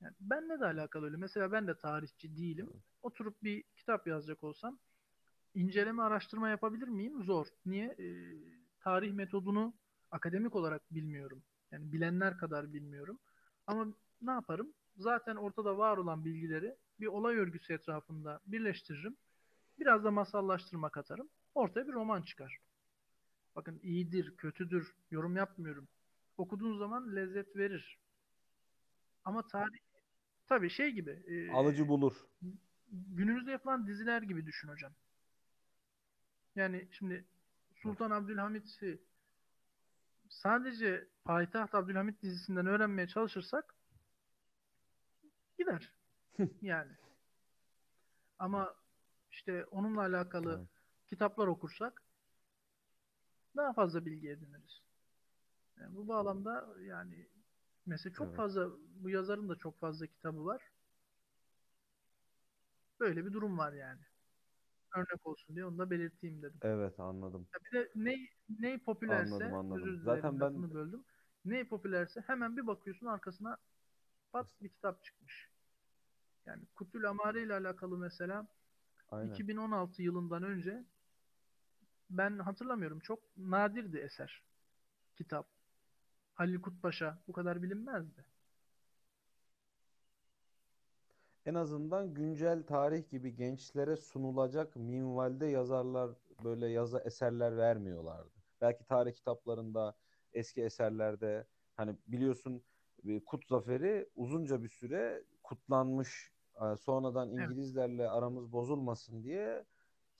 [0.01, 1.17] Yani benle de alakalı öyle.
[1.17, 2.69] Mesela ben de tarihçi değilim.
[3.01, 4.79] Oturup bir kitap yazacak olsam
[5.55, 7.23] inceleme araştırma yapabilir miyim?
[7.23, 7.47] Zor.
[7.65, 7.95] Niye?
[7.99, 8.33] Ee,
[8.79, 9.73] tarih metodunu
[10.11, 11.43] akademik olarak bilmiyorum.
[11.71, 13.19] Yani bilenler kadar bilmiyorum.
[13.67, 13.87] Ama
[14.21, 14.73] ne yaparım?
[15.01, 19.17] Zaten ortada var olan bilgileri bir olay örgüsü etrafında birleştiririm.
[19.79, 21.29] Biraz da masallaştırma katarım.
[21.55, 22.57] Ortaya bir roman çıkar.
[23.55, 25.87] Bakın iyidir, kötüdür, yorum yapmıyorum.
[26.37, 27.99] Okuduğun zaman lezzet verir.
[29.25, 29.79] Ama tarih
[30.47, 32.13] tabii şey gibi e, Alıcı bulur.
[32.91, 34.91] günümüzde yapılan diziler gibi düşün hocam.
[36.55, 37.25] Yani şimdi
[37.75, 39.01] Sultan Abdülhamit'i
[40.29, 43.75] sadece Payitaht Abdülhamit dizisinden öğrenmeye çalışırsak
[45.61, 45.93] gider.
[46.61, 46.91] Yani.
[48.39, 48.75] Ama
[49.31, 50.67] işte onunla alakalı Evet.
[51.09, 52.03] kitaplar okursak
[53.55, 54.81] daha fazla bilgi ediniriz.
[55.79, 57.27] Yani bu bağlamda yani
[57.85, 58.37] mesela çok Evet.
[58.37, 60.61] fazla bu yazarın da çok fazla kitabı var.
[62.99, 64.01] Böyle bir durum var yani.
[64.95, 66.59] Örnek olsun diye onu da belirteyim dedim.
[66.61, 67.47] Evet anladım.
[67.53, 68.15] Ya bir de ne
[68.59, 69.83] ne popülerse Anladım, anladım.
[69.83, 71.03] dilerim Zaten ben- böldüm.
[71.45, 73.57] Ne popülerse hemen bir bakıyorsun arkasına
[74.31, 75.50] pat bir kitap çıkmış.
[76.45, 78.47] Yani Kutül Amare ile alakalı mesela
[79.11, 79.33] Aynen.
[79.33, 80.85] 2016 yılından önce
[82.09, 84.43] ben hatırlamıyorum çok nadirdi eser
[85.15, 85.47] kitap.
[86.33, 88.25] Halil Kutpaşa bu kadar bilinmezdi.
[91.45, 96.11] En azından güncel tarih gibi gençlere sunulacak minvalde yazarlar
[96.43, 98.31] böyle yazı eserler vermiyorlardı.
[98.61, 99.95] Belki tarih kitaplarında,
[100.33, 102.63] eski eserlerde hani biliyorsun
[103.05, 106.30] e, Kut Zaferi uzunca bir süre kutlanmış.
[106.79, 109.65] Sonradan İngilizlerle aramız bozulmasın diye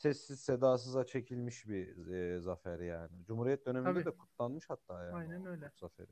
[0.02, 3.26] sessiz sedasıza çekilmiş bir e, zafer yani.
[3.26, 4.06] Cumhuriyet döneminde tabii.
[4.06, 5.72] de kutlanmış hatta yani Aynen öyle.
[5.76, 6.12] Zaferi.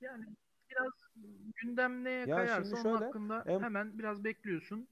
[0.00, 0.24] Yani
[0.70, 0.92] biraz
[1.54, 4.88] gündem neye Ya kayarsa şimdi onun şöyle hakkında en hemen biraz bekliyorsun.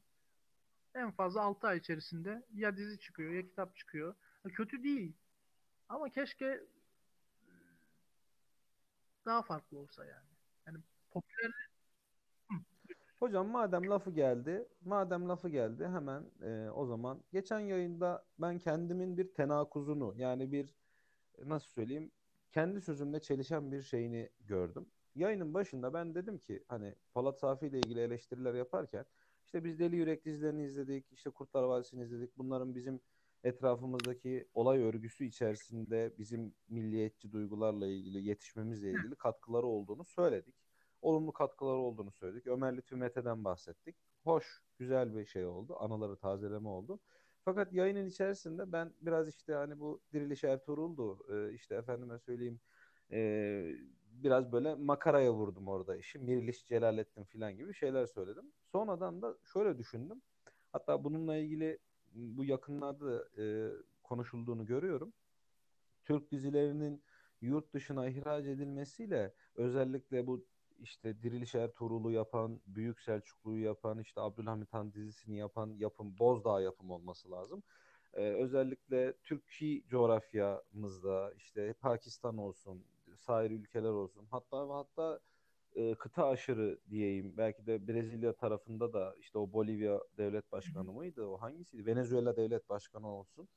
[0.95, 4.15] En fazla 6 ay içerisinde ya dizi çıkıyor ya kitap çıkıyor.
[4.43, 5.17] Ha, Kötü değil
[5.89, 6.61] ama keşke
[9.25, 10.29] daha farklı olsa yani.
[10.67, 10.79] Yani
[11.11, 11.70] popüler
[13.21, 19.19] Hocam madem lafı geldi, madem lafı geldi hemen e, o zaman geçen yayında ben kendimin
[19.19, 20.75] bir tenakuzunu yani bir
[21.45, 22.11] nasıl söyleyeyim
[22.53, 24.87] kendi sözümle çelişen bir şeyini gördüm.
[25.15, 29.05] Yayının başında ben dedim ki hani Polat Safi ile ilgili eleştiriler yaparken
[29.45, 32.39] işte biz Deli Yürek dizilerini izledik, işte Kurtlar Vadisi'ni izledik.
[32.39, 33.01] Bunların bizim
[33.45, 40.70] etrafımızdaki olay örgüsü içerisinde bizim milliyetçi duygularla ilgili yetişmemizle ilgili katkıları olduğunu söyledik
[41.03, 42.47] olumlu katkıları olduğunu söyledik.
[42.47, 43.97] Ömer Lütfü Mete'den bahsettik.
[44.25, 45.77] Hoş, güzel bir şey oldu.
[45.81, 47.01] Anıları tazeleme oldu.
[47.45, 51.19] Fakat yayının içerisinde ben biraz işte hani bu Diriliş Ertuğrul'du.
[51.35, 52.61] e, işte efendime söyleyeyim
[53.13, 53.73] e,
[54.11, 56.19] biraz böyle makaraya vurdum orada işi.
[56.19, 58.53] Miriliş Celalettin falan gibi şeyler söyledim.
[58.73, 60.23] Sonradan da şöyle düşündüm.
[60.73, 61.79] Hatta bununla ilgili
[62.15, 63.71] bu yakınlarda da, e,
[64.03, 65.13] konuşulduğunu görüyorum.
[66.05, 67.03] Türk dizilerinin
[67.41, 70.47] yurt dışına ihraç edilmesiyle özellikle bu
[70.81, 76.91] işte Diriliş Ertuğrul'u yapan, Büyük Selçuklu'yu yapan, işte Abdülhamit Han dizisini yapan yapım, Bozdağ yapım
[76.91, 77.63] olması lazım.
[78.15, 82.85] Ee, özellikle Türkiye coğrafyamızda işte Pakistan olsun,
[83.17, 85.21] sair ülkeler olsun, hatta hatta
[85.75, 91.27] e, kıta aşırı diyeyim, belki de Brezilya tarafında da işte o Bolivya devlet başkanı mıydı,
[91.27, 91.87] o hangisiydi?
[91.87, 93.49] Venezuela devlet başkanı olsun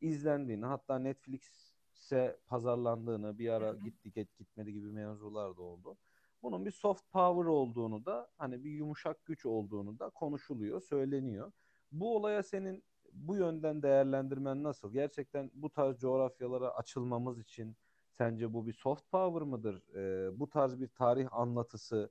[0.00, 5.96] izlendiğini hatta Netflix'e pazarlandığını bir ara gitti get gitmedi gibi mevzular da oldu.
[6.42, 11.52] Bunun bir soft power olduğunu da hani bir yumuşak güç olduğunu da konuşuluyor, söyleniyor.
[11.92, 14.92] Bu olaya senin bu yönden değerlendirmen nasıl?
[14.92, 17.76] Gerçekten bu tarz coğrafyalara açılmamız için
[18.10, 19.82] sence bu bir soft power mıdır?
[19.94, 22.10] Ee, bu tarz bir tarih anlatısı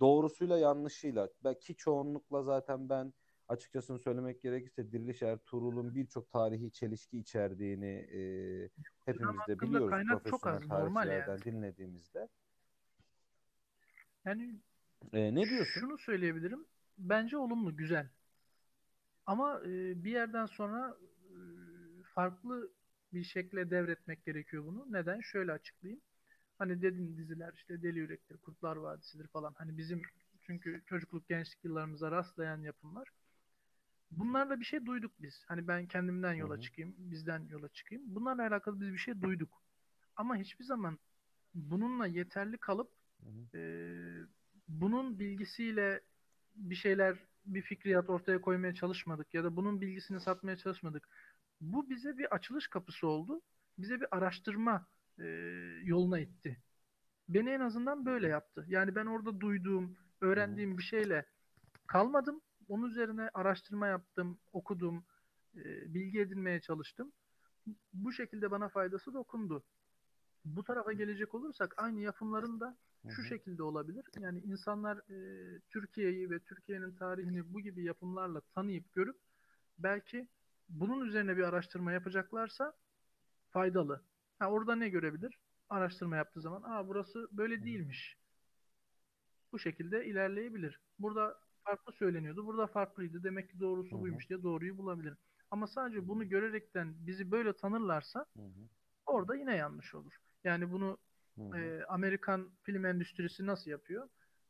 [0.00, 3.12] doğrusuyla yanlışıyla belki çoğunlukla zaten ben
[3.48, 8.20] açıkçası söylemek gerekirse Diriliş Ertuğrul'un birçok tarihi çelişki içerdiğini e,
[9.04, 11.42] hepimiz de biliyoruz kaynak çok az normal yani.
[11.44, 12.28] dinlediğimizde.
[14.24, 14.60] Yani
[15.12, 15.80] E, ne diyorsun?
[15.80, 16.66] şunu söyleyebilirim.
[16.98, 18.08] Bence olumlu, güzel.
[19.26, 21.36] Ama e, bir yerden sonra e,
[22.14, 22.70] farklı
[23.12, 24.86] bir şekle devretmek gerekiyor bunu.
[24.90, 25.20] Neden?
[25.20, 26.00] Şöyle açıklayayım.
[26.58, 29.54] Hani dedin diziler işte Deli Yürek'tir, Kurtlar Vadisi'dir falan.
[29.58, 30.02] Hani bizim
[30.40, 33.08] çünkü çocukluk gençlik yıllarımıza rastlayan yapımlar.
[34.10, 35.44] Bunlarla bir şey duyduk biz.
[35.46, 38.04] Hani ben kendimden yola çıkayım, bizden yola çıkayım.
[38.06, 39.62] Bunlarla alakalı biz bir şey duyduk.
[40.16, 40.98] Ama hiçbir zaman
[41.54, 42.90] bununla yeterli kalıp
[43.24, 43.62] hı hı, e,
[44.68, 46.00] bunun bilgisiyle
[46.56, 51.08] bir şeyler, bir fikriyat ortaya koymaya çalışmadık ya da bunun bilgisini satmaya çalışmadık.
[51.60, 53.40] Bu bize bir açılış kapısı oldu.
[53.78, 54.86] Bize bir araştırma
[55.18, 55.24] e,
[55.84, 56.62] yoluna itti.
[57.28, 58.64] Beni en azından böyle yaptı.
[58.68, 61.26] Yani ben orada duyduğum, öğrendiğim bir şeyle
[61.86, 62.40] kalmadım.
[62.68, 65.04] Onun üzerine araştırma yaptım, okudum,
[65.56, 67.12] e, bilgi edinmeye çalıştım.
[67.92, 69.64] Bu şekilde bana faydası dokundu.
[70.44, 74.04] Bu tarafa gelecek olursak aynı yapımların da hı şu şekilde olabilir.
[74.20, 79.16] Yani insanlar e, Türkiye'yi ve Türkiye'nin tarihini bu gibi yapımlarla tanıyıp görüp
[79.78, 80.28] belki
[80.68, 82.72] bunun üzerine bir araştırma yapacaklarsa
[83.50, 84.04] faydalı.
[84.38, 85.38] Ha, orada ne görebilir?
[85.68, 88.16] Araştırma yaptığı zaman, aa burası böyle değilmiş.
[89.52, 90.80] Bu şekilde ilerleyebilir.
[90.98, 93.24] Burada farklı söyleniyordu, burada farklıydı.
[93.24, 95.14] Demek ki doğrusu buymuş diye doğruyu bulabilir.
[95.50, 98.26] Ama sadece bunu görerekten bizi böyle tanırlarsa
[99.06, 100.12] orada yine yanlış olur.
[100.44, 100.98] Yani bunu
[101.56, 104.08] e, Amerikan film endüstrisi nasıl yapıyor?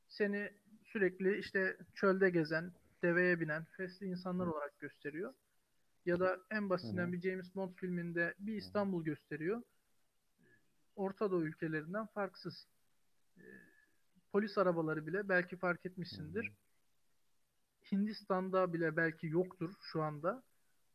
[0.08, 0.52] Seni
[0.84, 2.72] sürekli işte çölde gezen,
[3.02, 5.34] deveye binen, fesli insanlar olarak gösteriyor.
[6.06, 9.62] Ya da en hı basitinden hı, bir James Bond filminde bir hı hı, İstanbul gösteriyor.
[10.96, 12.68] Orta Doğu ülkelerinden farksız.
[13.38, 13.42] E,
[14.32, 16.44] polis arabaları bile belki fark hı etmişsindir.
[16.44, 16.52] hı,
[17.92, 20.42] Hindistan'da bile belki yoktur şu anda.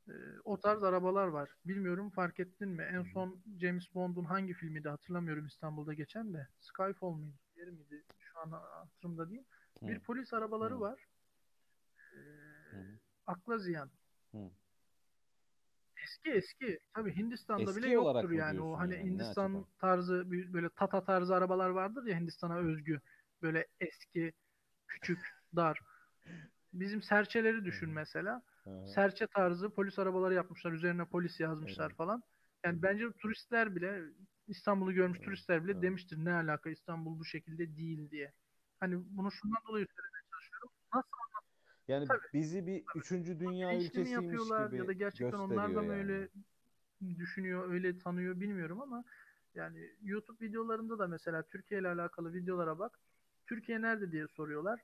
[0.08, 0.14] E,
[0.44, 1.50] o tarz arabalar var.
[1.66, 2.84] Bilmiyorum fark ettin mi?
[2.84, 6.48] En son James Bond'un hangi filmiydi hatırlamıyorum İstanbul'da geçen de.
[6.60, 7.36] Skyfall mıydı?
[7.56, 8.04] Diğeri miydi?
[8.20, 9.44] Şu an hatırımda değil.
[9.80, 9.88] Hı.
[9.88, 10.80] Bir polis arabaları Hı.
[10.80, 11.06] var.
[12.14, 12.18] Ee,
[12.72, 12.78] Hı.
[13.28, 13.90] akla ziyan.
[14.32, 14.52] Hı.
[16.04, 16.80] Eski eski.
[16.94, 18.62] Tabii Hindistan'da Eski bile yoktur yani.
[18.62, 19.06] O hani yani?
[19.06, 23.02] Hindistan tarzı böyle Tata tarzı arabalar vardır ya Hindistan'a özgü.
[23.42, 24.34] Böyle eski,
[24.88, 25.20] küçük,
[25.56, 25.80] dar.
[26.74, 28.42] Bizim serçeleri düşün mesela.
[28.66, 28.88] Hı.
[28.88, 30.72] Serçe tarzı polis arabaları yapmışlar.
[30.72, 31.98] Üzerine polis yazmışlar Evet.
[31.98, 32.24] falan.
[32.66, 34.02] Yani bence turistler bile
[34.48, 35.84] İstanbul'u görmüş Evet, turistler bile evet.
[35.84, 38.34] demiştir ne alaka İstanbul bu şekilde değil diye.
[38.80, 40.70] Hani bunu şundan dolayı söylemeye çalışıyorum.
[40.94, 41.10] Nasıl
[41.88, 42.20] Yani Tabii.
[42.34, 46.12] bizi bir üçüncü dünya ülkesiymiş yapıyorlar gibi ya da gerçekten onlar da gösteriyor mı yani.
[46.12, 46.30] öyle
[47.20, 49.04] düşünüyor, öyle tanıyor bilmiyorum ama
[49.56, 53.00] yani YouTube videolarında da mesela Türkiye ile alakalı videolara bak.
[53.48, 54.80] Türkiye nerede diye soruyorlar.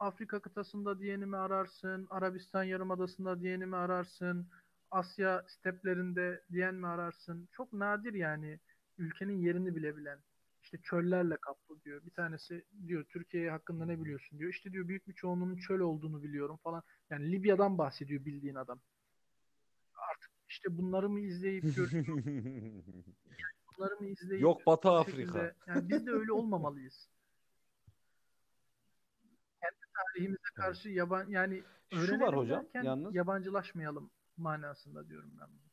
[0.00, 4.48] Afrika kıtasında diyeni mi ararsın, Arabistan Yarımadası'nda diyeni mi ararsın,
[4.90, 7.48] Asya steplerinde diyen mi ararsın?
[7.52, 8.58] Çok nadir yani
[8.98, 10.18] ülkenin yerini bile bilen.
[10.62, 12.04] İşte çöllerle kaplı diyor.
[12.06, 14.50] Bir tanesi diyor Türkiye hakkında ne biliyorsun diyor.
[14.50, 16.82] İşte diyor büyük bir çoğunluğunun çöl olduğunu biliyorum falan.
[17.10, 18.80] Yani Libya'dan bahsediyor bildiğin adam.
[20.10, 22.06] Artık işte bunları mı izleyip görüyor,
[23.78, 25.16] bunları mı izleyip Yok Batı Afrika.
[25.16, 27.08] şekilde yani biz de öyle olmamalıyız.
[30.14, 33.14] Tarihimize karşı yaban yani Şu var hocam yalnız.
[33.14, 35.70] yabancılaşmayalım manasında diyorum ben bunu.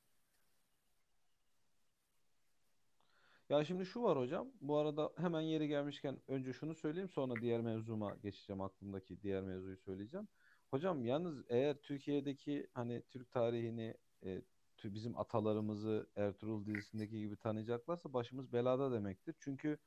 [3.50, 4.48] Ya şimdi şu var hocam.
[4.62, 8.62] Bu arada hemen yeri gelmişken önce şunu söyleyeyim sonra diğer mevzuma geçeceğim.
[8.62, 10.28] Aklımdaki diğer mevzuyu söyleyeceğim.
[10.72, 14.42] Hocam yalnız eğer Türkiye'deki hani Türk tarihini e,
[14.84, 19.36] bizim atalarımızı Ertuğrul dizisindeki gibi tanıyacaklarsa başımız belada demektir.
[19.40, 19.78] Çünkü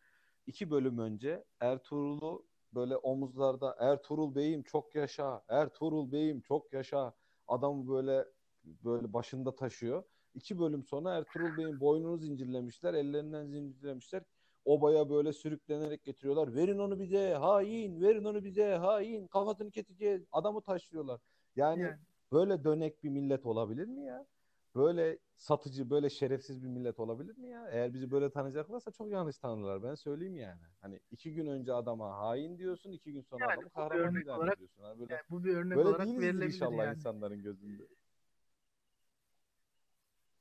[0.46, 7.14] iki bölüm önce Ertuğrul'u böyle omuzlarda Ertuğrul Bey'im çok yaşa, Ertuğrul Bey'im çok yaşa
[7.48, 8.24] adamı böyle
[8.64, 10.04] böyle başında taşıyor.
[10.34, 14.22] İki bölüm sonra Ertuğrul Bey'in boynunu zincirlemişler, ellerinden zincirlemişler.
[14.64, 16.54] Obaya böyle sürüklenerek getiriyorlar.
[16.54, 20.22] Verin onu bize, hain, verin onu bize, hain, kafasını keseceğiz.
[20.32, 21.20] Adamı taşlıyorlar.
[21.56, 21.98] Yani Yani
[22.32, 24.26] böyle dönek bir millet olabilir mi ya?
[24.74, 27.68] Böyle satıcı, böyle şerefsiz bir millet olabilir mi ya?
[27.70, 29.82] Eğer bizi böyle tanıyacaklarsa çok yanlış tanırlar.
[29.82, 30.60] Ben söyleyeyim yani.
[30.80, 34.54] Hani iki gün önce adama hain diyorsun, iki gün sonra Yani adamı kahraman ilan olarak-
[34.56, 34.82] ediyorsun.
[34.82, 36.96] Hani böyle yani bu bir örnek böyle olarak verilebilir inşallah yani.
[36.96, 37.82] insanların gözünde.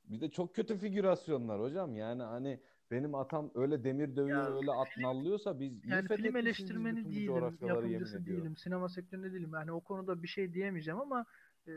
[0.04, 1.96] Bir de çok kötü figürasyonlar hocam.
[1.96, 6.34] Yani hani benim atam öyle demir dövüyor, Ya öyle at nallıyorsa biz Yani film biz
[6.36, 9.50] eleştirmeni değilim, yapımcısı değilim, sinema sektöründe değilim.
[9.54, 11.24] Yani o konuda bir şey diyemeyeceğim ama
[11.66, 11.72] e,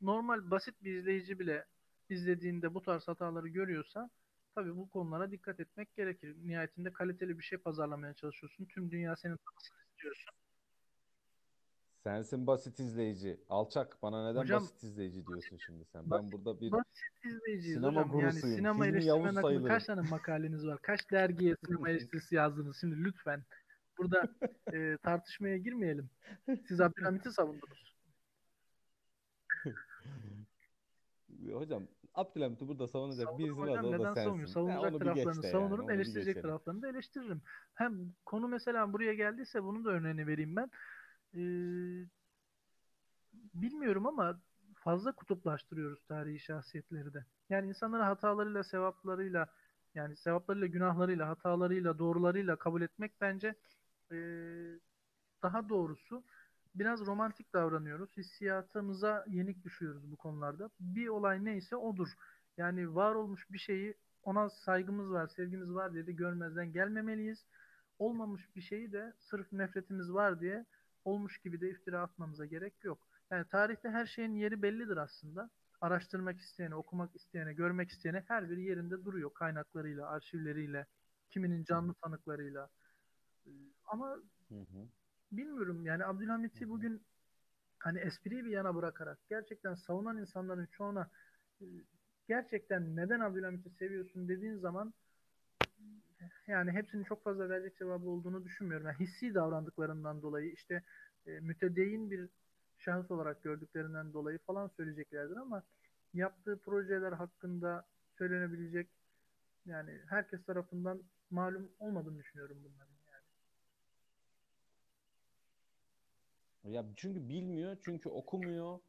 [0.00, 1.64] normal basit bir izleyici bile
[2.10, 4.10] izlediğinde bu tarz hataları görüyorsa
[4.54, 6.36] tabii bu konulara dikkat etmek gerekir.
[6.44, 8.64] Nihayetinde kaliteli bir şey pazarlamaya çalışıyorsun.
[8.64, 10.30] Tüm dünya senin tanısın istiyorsun.
[12.04, 13.40] Sensin basit izleyici.
[13.48, 14.02] Alçak.
[14.02, 16.10] Bana neden Hocam, basit izleyici diyorsun şimdi sen?
[16.10, 16.98] basit- Ben burada bir Basit
[17.62, 18.20] Sinema hocam.
[18.20, 20.78] Yani sinema eleştirmen hakkında kaç tane makaleniz var?
[20.82, 22.76] Kaç dergiye sinema eleştirisi yazdınız?
[22.80, 23.42] Şimdi lütfen
[23.98, 24.28] burada
[24.72, 26.10] e, tartışmaya girmeyelim.
[26.68, 27.87] Siz Abdülhamit'i savundunuz.
[31.52, 34.44] Hocam Abdülhamit'i burada savunacak Savunurum birisi hocam, varsa o da neden sensin.
[34.46, 37.42] Savunacak geç taraflarını yani, savunurum, bir eleştirecek taraflarını da eleştiririm.
[37.74, 40.70] Hem konu mesela buraya geldiyse bunun da örneğini vereyim ben.
[41.34, 41.40] Ee,
[43.54, 44.40] bilmiyorum ama
[44.74, 47.24] fazla kutuplaştırıyoruz tarihi şahsiyetleri de.
[47.50, 49.46] Yani insanları hatalarıyla, sevaplarıyla,
[49.94, 53.54] yani sevaplarıyla, günahlarıyla, hatalarıyla, doğrularıyla kabul etmek bence
[54.12, 54.16] ee,
[55.42, 56.24] daha doğrusu
[56.74, 58.16] biraz romantik davranıyoruz.
[58.16, 60.70] Hissiyatımıza yenik düşüyoruz bu konularda.
[60.80, 62.08] Bir olay neyse odur.
[62.56, 67.46] Yani var olmuş bir şeyi ona saygımız var, sevgimiz var diye de görmezden gelmemeliyiz.
[67.98, 70.66] Olmamış bir şeyi de sırf nefretimiz var diye
[71.04, 73.08] olmuş gibi de iftira atmamıza gerek yok.
[73.30, 75.50] Yani tarihte her şeyin yeri bellidir aslında.
[75.80, 79.34] Araştırmak isteyene, okumak isteyene, görmek isteyene her biri yerinde duruyor.
[79.34, 80.86] Kaynaklarıyla, arşivleriyle,
[81.30, 82.68] kiminin canlı tanıklarıyla.
[83.46, 83.50] Ee,
[83.86, 84.16] Ama
[84.48, 84.88] Hı hı.
[85.32, 87.02] Bilmiyorum yani Abdülhamit'i bugün
[87.78, 91.10] hani espriyi bir yana bırakarak gerçekten savunan insanların çoğuna
[91.60, 91.64] e,
[92.28, 94.94] gerçekten neden Abdülhamit'i seviyorsun dediğin zaman
[96.46, 98.86] yani hepsinin çok fazla verecek cevabı olduğunu düşünmüyorum.
[98.86, 100.82] Yani hissi davrandıklarından dolayı işte
[101.26, 102.28] e, mütedeyyin bir
[102.78, 105.62] şahıs olarak gördüklerinden dolayı falan söyleyeceklerdir ama
[106.14, 107.86] yaptığı projeler hakkında
[108.18, 108.90] söylenebilecek
[109.66, 112.97] yani herkes tarafından malum olmadığını düşünüyorum bunların.
[116.64, 118.80] Ya çünkü bilmiyor, çünkü okumuyor.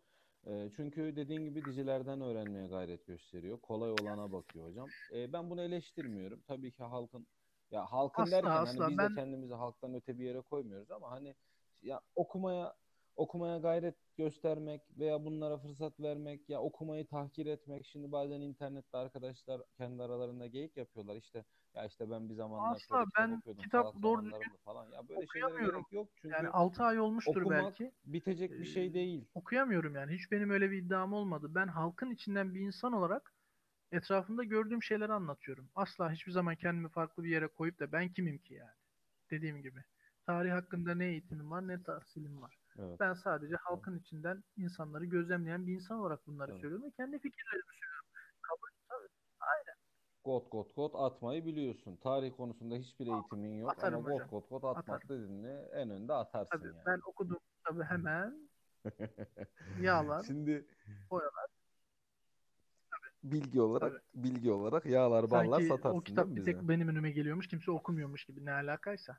[0.48, 3.60] e, çünkü dediğin gibi dizilerden öğrenmeye gayret gösteriyor.
[3.62, 4.94] Kolay olana bakıyor hocam.
[5.14, 6.42] E, ben bunu eleştirmiyorum.
[6.48, 7.28] Tabii ki halkın
[7.72, 8.86] ya halkın Asla, derken asla.
[8.86, 11.36] hani biz Ben- de kendimizi halktan öte bir yere koymuyoruz ama hani
[11.82, 12.76] ya okumaya
[13.16, 17.86] okumaya gayret göstermek veya bunlara fırsat vermek ya okumayı tahkir etmek.
[17.86, 21.16] Şimdi bazen internette arkadaşlar kendi aralarında geyik yapıyorlar.
[21.16, 21.46] İşte
[21.76, 23.70] Ya işte ben bir zamanlar Asla ben okuyordum.
[23.70, 24.32] kitap doğru
[24.64, 24.92] falan.
[24.92, 27.92] Ya böyle şeylere gerek yok çünkü Yani 6 ay olmuştur okumak belki.
[28.06, 29.30] bitecek bir Ee, şey değil.
[29.34, 30.14] Okuyamıyorum yani.
[30.16, 31.56] Hiç benim öyle bir iddiam olmadı.
[31.56, 33.36] Ben halkın içinden bir insan olarak
[33.92, 35.72] etrafımda gördüğüm şeyleri anlatıyorum.
[35.76, 38.72] Asla hiçbir zaman kendimi farklı bir yere koyup da ben kimim ki yani.
[39.32, 39.84] Dediğim gibi.
[40.26, 42.60] Tarih hakkında ne eğitimim var ne tahsilim var.
[42.80, 43.02] Evet.
[43.02, 46.56] Ben sadece halkın içinden insanları gözlemleyen bir insan olarak bunları Evet.
[46.56, 48.09] söylüyorum ve kendi fikirlerimi söylüyorum.
[50.30, 51.96] Got got got atmayı biliyorsun.
[51.96, 54.30] Tarih konusunda hiçbir eğitimin yok Atarım ama got hocam.
[54.30, 55.10] got got atmak Atarım.
[55.10, 56.86] dediğinde en önde atarsın Tabii yani.
[56.86, 58.50] ben okudum tabii hemen
[59.84, 60.66] yağlar, Şimdi
[61.12, 61.48] boyalar.
[63.24, 64.26] bilgi olarak Tabii.
[64.26, 67.72] bilgi olarak yağlar ballar Sanki satarsın o kitap mi bir tek benim önüme geliyormuş, kimse
[67.72, 69.18] okumuyormuş gibi ne alakaysa.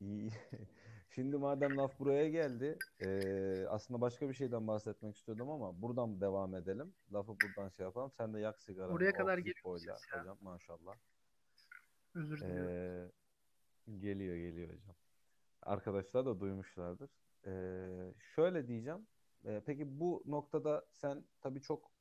[0.00, 0.30] İyi.
[1.16, 6.54] Şimdi madem laf buraya geldi, eee, aslında başka bir şeyden bahsetmek istiyordum ama buradan devam
[6.54, 6.94] edelim.
[7.12, 8.10] Lafı buradan şey yapalım.
[8.12, 8.92] Sen de yak sigaranı.
[8.94, 9.54] Oraya Oh, kadar geliyor
[10.12, 10.98] hocam maşallah.
[12.14, 12.76] Özür diliyorum.
[12.80, 13.12] Eee,
[13.98, 14.96] geliyor geliyor hocam.
[15.62, 17.10] Arkadaşlar da duymuşlardır.
[17.46, 19.08] Eee, şöyle diyeceğim.
[19.44, 21.92] Eee, peki bu noktada sen tabii çok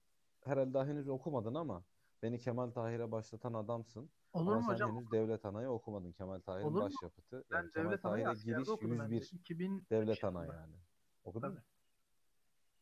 [0.45, 1.85] herhalde daha henüz okumadın ama
[2.23, 4.11] beni Kemal Tahir'e başlatan adamsın.
[4.35, 4.95] Olur Ama mu hocam?
[4.95, 6.11] henüz Devlet Ana'yı okumadın.
[6.11, 7.43] Kemal Tahir'in başyapıtı.
[7.51, 9.15] Ben Yani Kemal Tahir'e giriş okudum ben de.
[9.15, 9.39] 101.
[9.39, 10.75] 2003 Devlet Ana yani.
[11.23, 11.59] Okudun mu?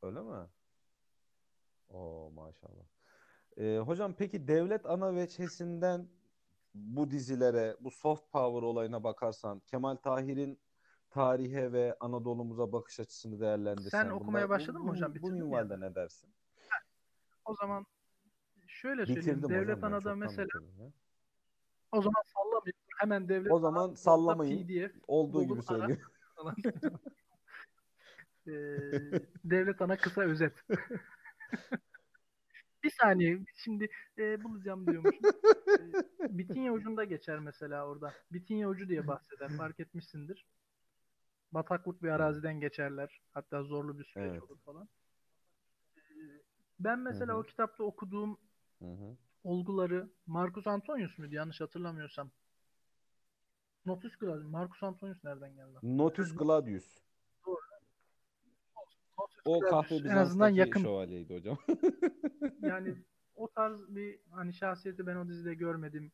[0.02, 0.48] Öyle mi?
[1.90, 2.84] Oo maşallah.
[3.58, 6.08] Ee, hocam peki Devlet Ana veçhesinden
[6.74, 10.60] bu dizilere, bu soft power olayına bakarsan, Kemal Tahir'in
[11.10, 15.16] tarihe ve Anadolu'muza bakış açısını değerlendirsen, Sen okumaya bunlar- başladın mı hocam?
[15.16, 16.34] Bu, bu minvalde ne dersin?
[17.46, 17.86] O zaman
[18.68, 19.28] şöyle söyleyeyim.
[19.38, 20.48] Bitirdim Devlet hocam Ana'da mesela.
[21.94, 22.74] O zaman sallamayın.
[22.98, 24.68] Hemen Devlet O zaman sallamayın.
[24.68, 25.98] PDF Olduğu Google gibi söylüyor.
[28.48, 28.52] Ee,
[29.44, 30.54] Devlet Ana kısa özet.
[32.84, 35.26] Bir saniye şimdi e, bulacağım diyormuşum.
[35.80, 35.84] E,
[36.38, 38.14] Bitinya ucunda geçer mesela orada.
[38.32, 39.50] Bitinya ucu diye bahseder.
[39.58, 40.46] Fark etmişsindir.
[41.52, 43.22] Bataklık bir araziden geçerler.
[43.32, 44.42] Hatta zorlu bir süreç Evet.
[44.42, 44.90] olur falan.
[45.98, 46.02] E,
[46.80, 47.40] Ben mesela Hı hı.
[47.40, 48.38] o kitapta okuduğum
[48.80, 49.18] Hı hı.
[49.44, 52.32] Olguları Marcus Antonius muydu yanlış hatırlamıyorsam?
[53.86, 54.52] Notus Claudius.
[54.52, 55.78] Marcus Antonius nereden geldi?
[55.84, 56.98] Notus Gladius.
[59.20, 60.82] Notus O kahve en azından Bizans'taki yakın.
[60.82, 61.58] şövalyeydi hocam.
[62.62, 62.96] Yani
[63.36, 66.12] o tarz bir hani şahsiyeti ben o dizide görmedim.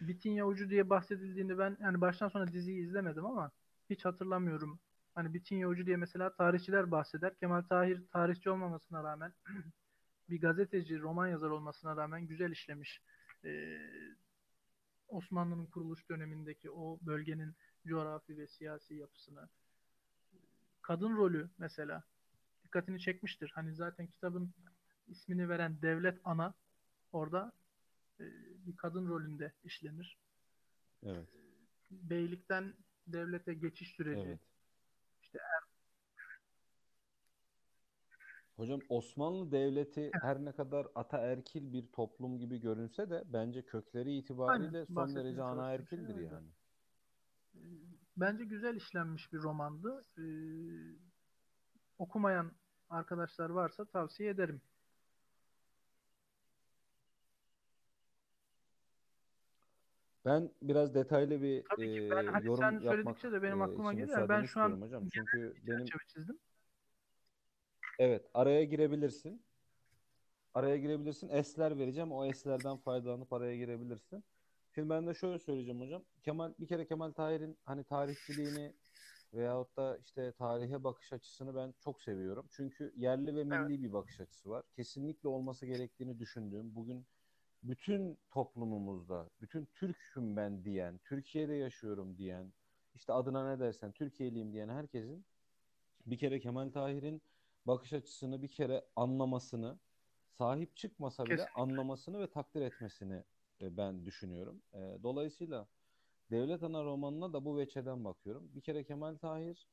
[0.00, 3.50] Bitinya Ucu diye bahsedildiğini ben yani baştan sona diziyi izlemedim ama
[3.90, 4.80] hiç hatırlamıyorum.
[5.14, 7.38] Hani Bitinya Ucu diye mesela tarihçiler bahseder.
[7.38, 9.32] Kemal Tahir tarihçi olmamasına rağmen
[10.30, 13.02] bir gazeteci, roman yazar olmasına rağmen güzel işlemiş.
[13.44, 13.78] Ee,
[15.08, 17.54] Osmanlı'nın kuruluş dönemindeki o bölgenin
[17.86, 19.48] coğrafi ve siyasi yapısını.
[20.82, 22.02] Kadın rolü mesela
[22.64, 23.52] dikkatini çekmiştir.
[23.54, 24.54] Hani zaten kitabın
[25.08, 26.54] ismini veren Devlet Ana
[27.12, 27.52] orada
[28.20, 28.24] e,
[28.66, 30.18] bir kadın rolünde işlenir.
[31.02, 31.28] Evet.
[31.90, 32.74] Beylikten
[33.06, 34.28] devlete geçiş süreci.
[34.28, 34.40] Evet.
[35.22, 35.38] İşte
[38.60, 44.78] Hocam Osmanlı Devleti her ne kadar ataerkil bir toplum gibi görünse de bence kökleri itibariyle
[44.78, 46.48] Aynen, son derece anaerkildir şey yani.
[47.54, 47.60] e,
[48.16, 50.04] bence güzel işlenmiş bir romandı.
[50.18, 50.24] E,
[51.98, 52.52] okumayan
[52.90, 54.60] arkadaşlar varsa tavsiye ederim.
[60.24, 63.62] Ben biraz detaylı bir Tabii ki e, ben hani yorum sen yapmak söyledikçe de benim
[63.62, 64.28] e, aklıma için geliyor.
[64.28, 65.08] Ben şu an hocam.
[65.12, 66.38] Çünkü benim çizdim.
[68.00, 69.42] Evet araya girebilirsin.
[70.54, 71.28] Araya girebilirsin.
[71.28, 72.12] Esler vereceğim.
[72.12, 74.24] O eslerden faydalanıp araya girebilirsin.
[74.74, 76.02] Şimdi ben de şöyle söyleyeceğim hocam.
[76.22, 78.72] Kemal bir kere Kemal Tahir'in hani tarihçiliğini
[79.34, 82.46] veyahut da işte tarihe bakış açısını ben çok seviyorum.
[82.50, 84.64] Çünkü yerli ve milli bir bakış açısı var.
[84.76, 87.06] Kesinlikle olması gerektiğini düşündüğüm, bugün
[87.62, 92.52] bütün toplumumuzda, bütün Türk'üm ben diyen, Türkiye'de yaşıyorum diyen,
[92.94, 95.24] işte adına ne dersen Türkiye'liyim diyen herkesin
[96.06, 97.22] bir kere Kemal Tahir'in
[97.66, 99.80] bakış açısını bir kere anlamasını,
[100.26, 101.54] sahip çıkmasa bile Kesinlikle.
[101.54, 103.24] anlamasını ve takdir etmesini
[103.60, 104.62] e, ben düşünüyorum.
[104.74, 105.68] E, Dolayısıyla
[106.30, 108.54] Devlet Ana romanına da bu veçeden bakıyorum.
[108.54, 109.70] Bir kere Kemal Tahir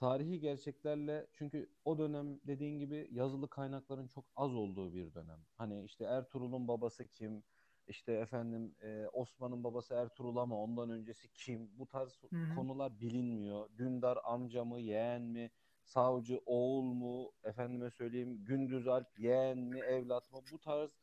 [0.00, 5.46] tarihi gerçeklerle çünkü o dönem dediğin gibi yazılı kaynakların çok az olduğu bir dönem.
[5.56, 7.44] Hani işte Ertuğrul'un babası kim?
[7.86, 11.78] İşte efendim e, Osman'ın babası Ertuğrul ama ondan öncesi kim?
[11.78, 12.44] Bu tarz Hı hı.
[12.48, 13.76] konular bilinmiyor.
[13.78, 15.50] Dündar amca mı, yeğen mi?
[15.86, 17.32] Savcı oğul mu?
[17.44, 20.40] Efendime söyleyeyim Gündüz Alp yeğen mi, evlat mı?
[20.50, 21.00] Bu tarz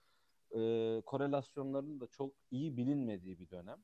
[0.55, 3.83] e, korelasyonların da çok iyi bilinmediği bir dönem.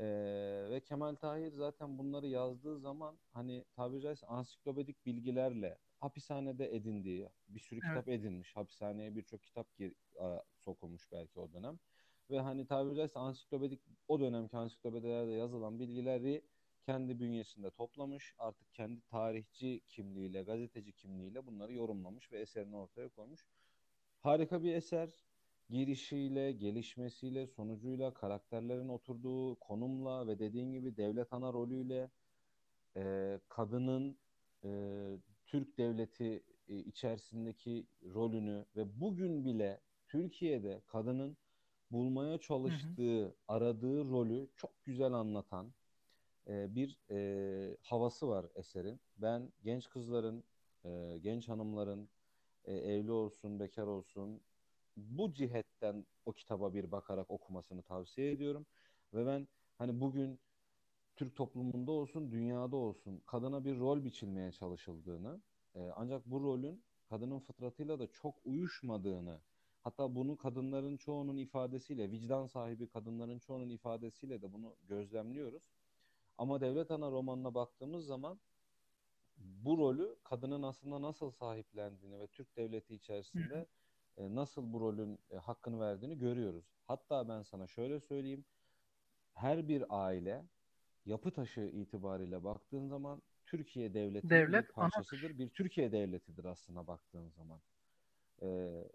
[0.00, 7.30] Ee, ve Kemal Tahir zaten bunları yazdığı zaman hani tabiri caizse ansiklopedik bilgilerle hapishanede edindiği
[7.48, 8.04] bir sürü Evet.
[8.04, 8.56] kitap edinmiş.
[8.56, 11.78] Hapishaneye birçok kitap gir, a, sokulmuş belki o dönem.
[12.30, 16.46] Ve hani tabiri caizse ansiklopedik o dönemki ansiklopedilerde yazılan bilgileri
[16.82, 18.34] kendi bünyesinde toplamış.
[18.38, 23.46] Artık kendi tarihçi kimliğiyle, gazeteci kimliğiyle bunları yorumlamış ve eserini ortaya koymuş.
[24.20, 25.24] Harika bir eser.
[25.70, 32.10] Girişiyle, gelişmesiyle, sonucuyla, karakterlerin oturduğu konumla ve dediğin gibi devlet ana rolüyle
[32.96, 34.18] e, kadının
[34.64, 34.70] e,
[35.46, 41.36] Türk devleti e, içerisindeki rolünü ve bugün bile Türkiye'de kadının
[41.90, 45.72] bulmaya çalıştığı, aradığı rolü çok güzel anlatan
[46.48, 49.00] e, bir e, havası var eserin.
[49.16, 50.44] Ben genç kızların,
[50.84, 52.10] e, genç hanımların
[52.64, 54.42] e, evli olsun, bekar olsun
[54.96, 58.66] bu cihetten o kitaba bir bakarak okumasını tavsiye ediyorum.
[59.14, 60.40] Ve ben hani bugün
[61.16, 65.42] Türk toplumunda olsun, dünyada olsun kadına bir rol biçilmeye çalışıldığını,
[65.74, 69.40] e, ancak bu rolün kadının fıtratıyla da çok uyuşmadığını,
[69.80, 75.72] hatta bunu kadınların çoğunun ifadesiyle, vicdan sahibi kadınların çoğunun ifadesiyle de bunu gözlemliyoruz.
[76.38, 78.40] Ama Devlet Ana romanına baktığımız zaman
[79.36, 83.66] bu rolü kadının aslında nasıl sahiplendiğini ve Türk devleti içerisinde
[84.16, 86.64] e, nasıl bu rolün e, hakkını verdiğini görüyoruz.
[86.86, 88.44] Hatta ben sana şöyle söyleyeyim.
[89.34, 90.44] Her bir aile
[91.06, 95.38] yapı taşı itibariyle baktığın zaman Türkiye devletinin Devlet bir parçasıdır.
[95.38, 97.60] Bir Türkiye devletidir aslında baktığın zaman.
[98.42, 98.88] Ee,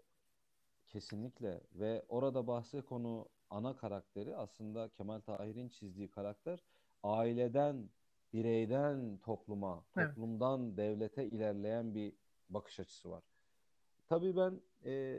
[0.88, 6.64] kesinlikle ve orada bahse konu ana karakteri aslında Kemal Tahir'in çizdiği karakter
[7.02, 7.90] aileden,
[8.32, 10.08] bireyden topluma, Evet.
[10.08, 12.12] toplumdan devlete ilerleyen bir
[12.50, 13.22] bakış açısı var.
[14.08, 15.18] Tabii ben e,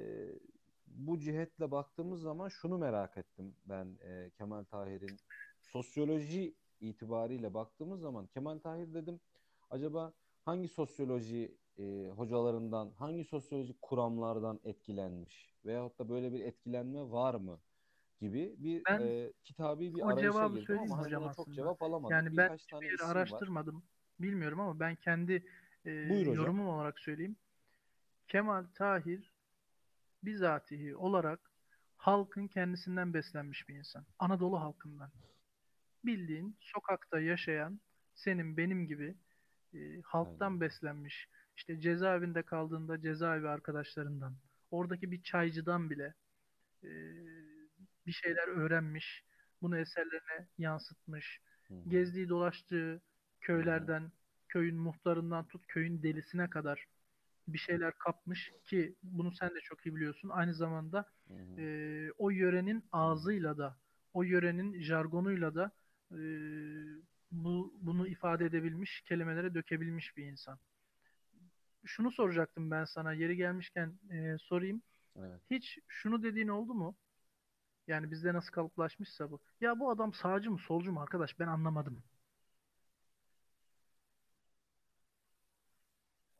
[0.88, 5.16] bu cihetle baktığımız zaman şunu merak ettim ben e, Kemal Tahir'in
[5.62, 9.20] sosyoloji itibariyle baktığımız zaman Kemal Tahir dedim
[9.70, 10.14] acaba
[10.46, 17.62] hangi sosyoloji e, hocalarından, hangi sosyolojik kuramlardan etkilenmiş veyahut da böyle bir etkilenme var mı
[18.22, 22.12] gibi bir Ben e, kitabi bir arayışa girdim ama hocam çok cevap alamadım.
[22.12, 23.16] Yani ben tane yeri isim var.
[23.16, 23.84] araştırmadım.
[24.20, 25.46] Bilmiyorum ama ben kendi
[25.86, 26.36] e, Buyur hocam.
[26.36, 27.36] yorumum olarak söyleyeyim.
[28.28, 29.34] Kemal Tahir
[30.24, 31.40] bizatihi olarak
[31.98, 34.06] halkın kendisinden beslenmiş bir insan.
[34.20, 35.12] Anadolu halkından.
[36.06, 37.80] Bildiğin sokakta yaşayan
[38.16, 39.16] senin benim gibi
[39.74, 40.62] e, halktan Aynen.
[40.62, 41.28] beslenmiş.
[41.58, 44.36] İşte cezaevinde kaldığında cezaevi arkadaşlarından,
[44.72, 46.14] oradaki bir çaycıdan bile
[46.84, 46.90] e,
[48.10, 49.24] bir şeyler öğrenmiş.
[49.62, 51.40] Bunu eserlerine yansıtmış.
[51.68, 51.90] Hı hı.
[51.90, 53.02] Gezdiği dolaştığı
[53.42, 54.12] köylerden,
[54.48, 56.86] köyün muhtarından tut köyün delisine kadar
[57.48, 60.30] bir şeyler kapmış ki bunu sen de çok iyi biliyorsun.
[60.30, 61.06] Aynı zamanda
[61.58, 63.78] e, o yörenin ağzıyla da,
[64.14, 65.72] o yörenin jargonuyla da
[66.12, 66.20] e,
[67.32, 70.60] bu bunu ifade edebilmiş, kelimelere dökebilmiş bir insan.
[71.86, 74.82] Şunu soracaktım ben sana, yeri gelmişken e, sorayım.
[75.16, 75.42] Evet.
[75.52, 76.96] Hiç şunu dediğin oldu mu?
[77.90, 79.40] Yani bizde nasıl kalıplaşmışsa bu.
[79.62, 81.40] Ya bu adam sağcı mı, solcu mu arkadaş?
[81.40, 82.04] Ben anlamadım.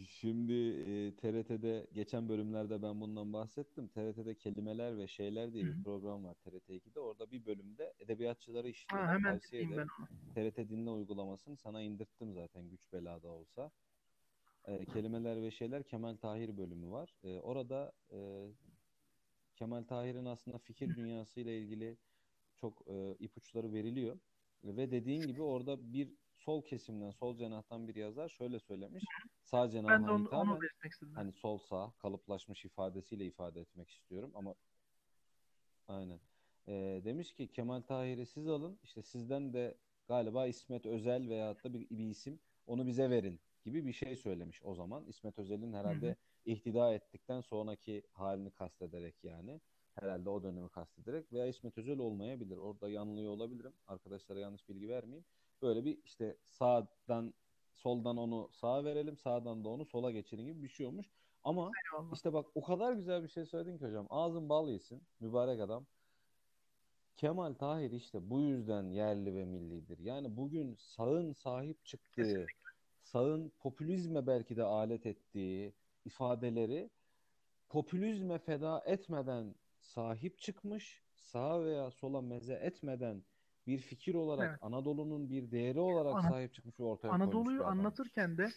[0.08, 0.52] Şimdi
[0.86, 3.88] e, TRT'de geçen bölümlerde ben bundan bahsettim.
[3.88, 7.00] TRT'de kelimeler ve şeyler diye bir program var TRT 2'de.
[7.00, 9.14] Orada bir bölümde edebiyatçıları Ha, işliyorlar.
[9.14, 9.88] hemen Tavsiye ben.
[10.34, 13.70] TRT dinle uygulamasını sana indirttim zaten güç belada olsa.
[14.66, 17.14] E, kelimeler ve şeyler Kemal Tahir bölümü var.
[17.24, 18.48] E, orada e,
[19.56, 21.96] Kemal Tahir'in aslında fikir dünyası ile ilgili
[22.56, 24.18] çok e, ipuçları veriliyor.
[24.64, 29.04] Ve dediğin gibi orada bir sol kesimden, sol cenahtan bir yazar şöyle söylemiş.
[29.42, 30.58] Sağ cenahına hitaben
[31.14, 34.54] hani sol sağ kalıplaşmış ifadesiyle ifade etmek istiyorum ama
[35.88, 36.20] aynen.
[36.68, 39.74] E, demiş ki Kemal Tahir'i siz alın işte sizden de
[40.08, 44.60] galiba İsmet Özel veyahut da bir, bir isim onu bize verin gibi bir şey söylemiş
[44.64, 45.06] o zaman.
[45.06, 49.60] İsmet Özel'in herhalde ihtida ettikten sonraki halini kastederek yani.
[49.94, 52.56] Herhalde o dönemi kastederek veya İsmet Özel olmayabilir.
[52.56, 53.72] Orada yanılıyor olabilirim.
[53.86, 55.24] Arkadaşlara yanlış bilgi vermeyeyim.
[55.62, 57.34] Böyle bir işte sağdan
[57.74, 61.10] soldan onu sağa verelim, sağdan da onu sola geçirin gibi bir şey olmuş.
[61.44, 61.70] Ama
[62.14, 64.06] işte bak o kadar güzel bir şey söyledin ki hocam.
[64.10, 65.02] Ağzın bal yesin.
[65.20, 65.86] Mübarek adam.
[67.16, 69.98] Kemal Tahir işte bu yüzden yerli ve millidir.
[69.98, 72.65] Yani bugün sağın sahip çıktığı, Kesinlikle.
[73.06, 75.72] Sağın popülizme belki de alet ettiği
[76.04, 76.90] ifadeleri
[77.68, 83.22] popülizme feda etmeden sahip çıkmış, sağa veya sola meze etmeden
[83.66, 84.58] bir fikir olarak Evet.
[84.62, 88.48] Anadolu'nun bir değeri olarak Ana- sahip çıkmış ve ortaya bir Anadolu'yu anlatırken de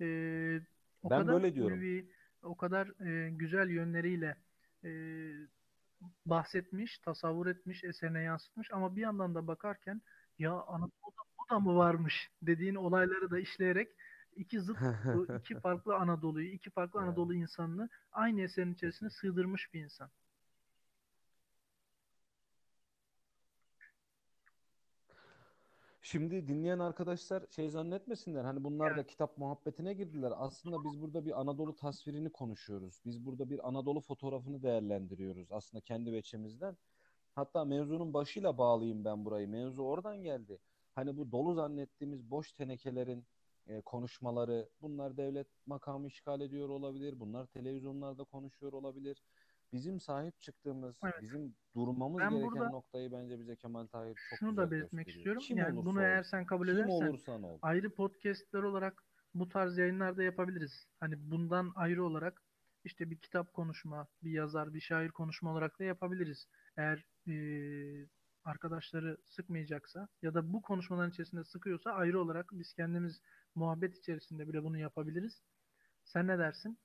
[0.00, 0.06] e,
[1.02, 1.78] o Ben kadar böyle diyorum.
[1.78, 2.12] ulvi,
[2.42, 4.36] o kadar e, güzel yönleriyle
[4.84, 4.90] e,
[6.26, 10.02] bahsetmiş, tasavvur etmiş, eserine yansıtmış ama bir yandan da bakarken
[10.38, 13.88] ya Anadolu'da da mı varmış dediğin olayları da işleyerek
[14.36, 14.76] iki zıt,
[15.40, 17.00] iki farklı Anadolu'yu, iki farklı.
[17.00, 20.10] Anadolu insanını aynı eserin içerisine sığdırmış bir insan.
[26.04, 28.44] Şimdi dinleyen arkadaşlar şey zannetmesinler.
[28.44, 30.32] Hani bunlar da kitap muhabbetine girdiler.
[30.36, 33.00] Aslında biz burada bir Anadolu tasvirini konuşuyoruz.
[33.04, 35.52] Biz burada bir Anadolu fotoğrafını değerlendiriyoruz.
[35.52, 36.76] Aslında kendi veçemizden.
[37.34, 39.48] Hatta mevzunun başıyla bağlayayım ben burayı.
[39.48, 40.58] Mevzu oradan geldi.
[40.94, 43.24] Hani bu dolu zannettiğimiz boş tenekelerin
[43.66, 47.20] e, konuşmaları, bunlar devlet makamı işgal ediyor olabilir.
[47.20, 49.22] Bunlar televizyonlarda konuşuyor olabilir.
[49.72, 51.22] Bizim sahip çıktığımız, Evet.
[51.22, 55.16] bizim durmamız Ben gereken burada noktayı bence bize Kemal Tahir çok Şunu da belirtmek gösteriyor.
[55.18, 55.42] istiyorum.
[55.42, 56.30] Kim Yani bunu eğer olsun.
[56.30, 57.58] sen kabul Kim edersen olursan ol.
[57.62, 59.02] ayrı podcastler olarak
[59.34, 60.86] bu tarz yayınlarda yapabiliriz.
[61.00, 62.42] Hani bundan ayrı olarak
[62.84, 66.46] işte bir kitap konuşma, bir yazar, bir şair konuşma olarak da yapabiliriz.
[66.76, 68.06] Eğer eee,
[68.44, 73.20] arkadaşları sıkmayacaksa ya da bu konuşmaların içerisinde sıkıyorsa ayrı olarak biz kendimiz
[73.54, 75.42] muhabbet içerisinde bile bunu yapabiliriz.
[76.04, 76.78] Sen ne dersin?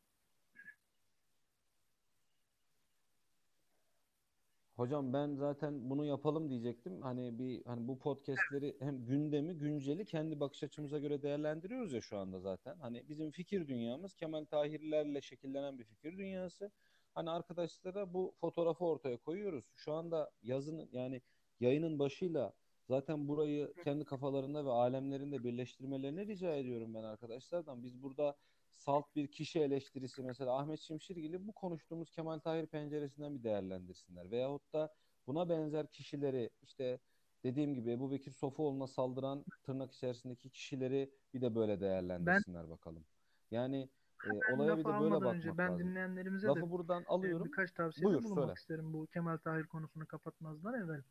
[4.78, 7.01] Hocam ben zaten bunu yapalım diyecektim.
[7.01, 12.18] Hani bir hani bu podcast'leri hem gündemi, günceli kendi bakış açımıza göre değerlendiriyoruz ya şu
[12.18, 12.78] anda zaten.
[12.80, 16.72] Hani bizim fikir dünyamız Kemal Tahirlerle şekillenen bir fikir dünyası.
[17.14, 19.72] Hani arkadaşlara bu fotoğrafı ortaya koyuyoruz.
[19.76, 21.22] Şu anda yazın yani
[21.60, 22.53] yayının başıyla
[22.89, 27.84] zaten burayı kendi kafalarında ve alemlerinde birleştirmelerini rica ediyorum ben arkadaşlardan.
[27.84, 28.38] Biz burada
[28.70, 34.32] salt bir kişi eleştirisi mesela Ahmet Şimşirgil'i bu konuştuğumuz Kemal Tahir penceresinden bir değerlendirsinler.
[34.32, 34.95] Veyahut da
[35.28, 36.99] buna benzer kişileri işte
[37.43, 43.05] dediğim gibi Ebu Bekir Sofuoğlu'na saldıran tırnak içerisindeki kişileri bir de böyle Ben değerlendirsinler bakalım.
[43.51, 43.89] Yani
[44.24, 45.88] e, ben olaya bir de böyle almadan önce bakmak ben lazım.
[45.88, 47.45] dinleyenlerimize de Lafı buradan e, alıyorum.
[47.45, 48.53] birkaç tavsiyede Buyur bulunmak söyle.
[48.60, 51.03] isterim bu Kemal Tahir konusunu kapatmazdan evvel.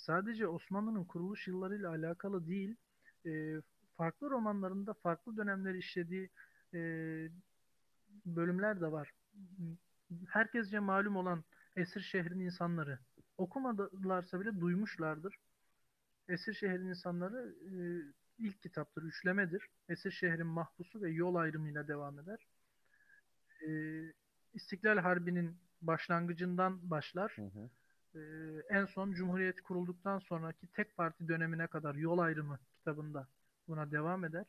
[0.00, 2.76] Sadece Osmanlı'nın kuruluş yıllarıyla alakalı değil,
[3.26, 3.62] e,
[3.96, 6.30] farklı romanlarında farklı dönemleri işlediği
[6.74, 6.78] e,
[8.26, 9.12] bölümler de var.
[10.28, 11.44] Herkesce malum olan
[11.76, 12.98] Esir Şehrin insanları
[13.38, 15.34] okumadılarsa bile duymuşlardır.
[16.28, 17.72] Esir Şehrin insanları e,
[18.38, 19.68] ilk kitaptır, üçlemedir.
[19.88, 22.46] Esir Şehrin mahpusu ve yol ayrımıyla devam eder.
[23.68, 23.70] E,
[24.54, 27.32] İstiklal Harbi'nin başlangıcından başlar.
[27.36, 27.70] Hı hı.
[28.14, 28.20] E,
[28.68, 33.28] en son Cumhuriyet kurulduktan sonraki tek parti dönemine kadar yol ayrımı kitabında
[33.68, 34.46] buna devam eder.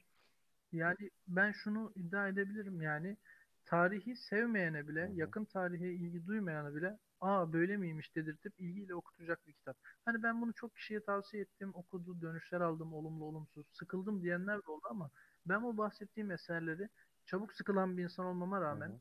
[0.71, 3.17] Yani ben şunu iddia edebilirim yani
[3.65, 5.13] tarihi sevmeyene bile, hı.
[5.13, 9.77] yakın tarihe ilgi duymayana bile aa böyle miymiş dedirtip ilgiyle okutacak bir kitap.
[10.05, 14.71] Hani ben bunu çok kişiye tavsiye ettim, okudu, dönüşler aldım, olumlu olumsuz, sıkıldım diyenler de
[14.71, 15.09] oldu ama
[15.45, 16.89] ben bu bahsettiğim eserleri
[17.25, 18.99] çabuk sıkılan bir insan olmama rağmen,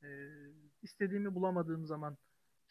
[0.00, 0.06] hı.
[0.06, 0.08] e,
[0.82, 2.16] istediğimi bulamadığım zaman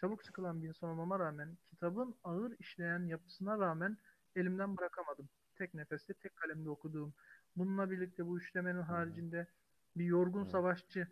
[0.02, 3.97] çabuk sıkılan bir insan olmama rağmen, kitabın ağır işleyen yapısına rağmen
[4.36, 5.30] elimden bırakamadım.
[5.56, 7.14] Tek nefeste, tek kalemde okuduğum.
[7.56, 9.47] Bununla birlikte bu üçlemenin haricinde
[9.95, 10.43] bir Yorgun.
[10.43, 11.08] Savaşçı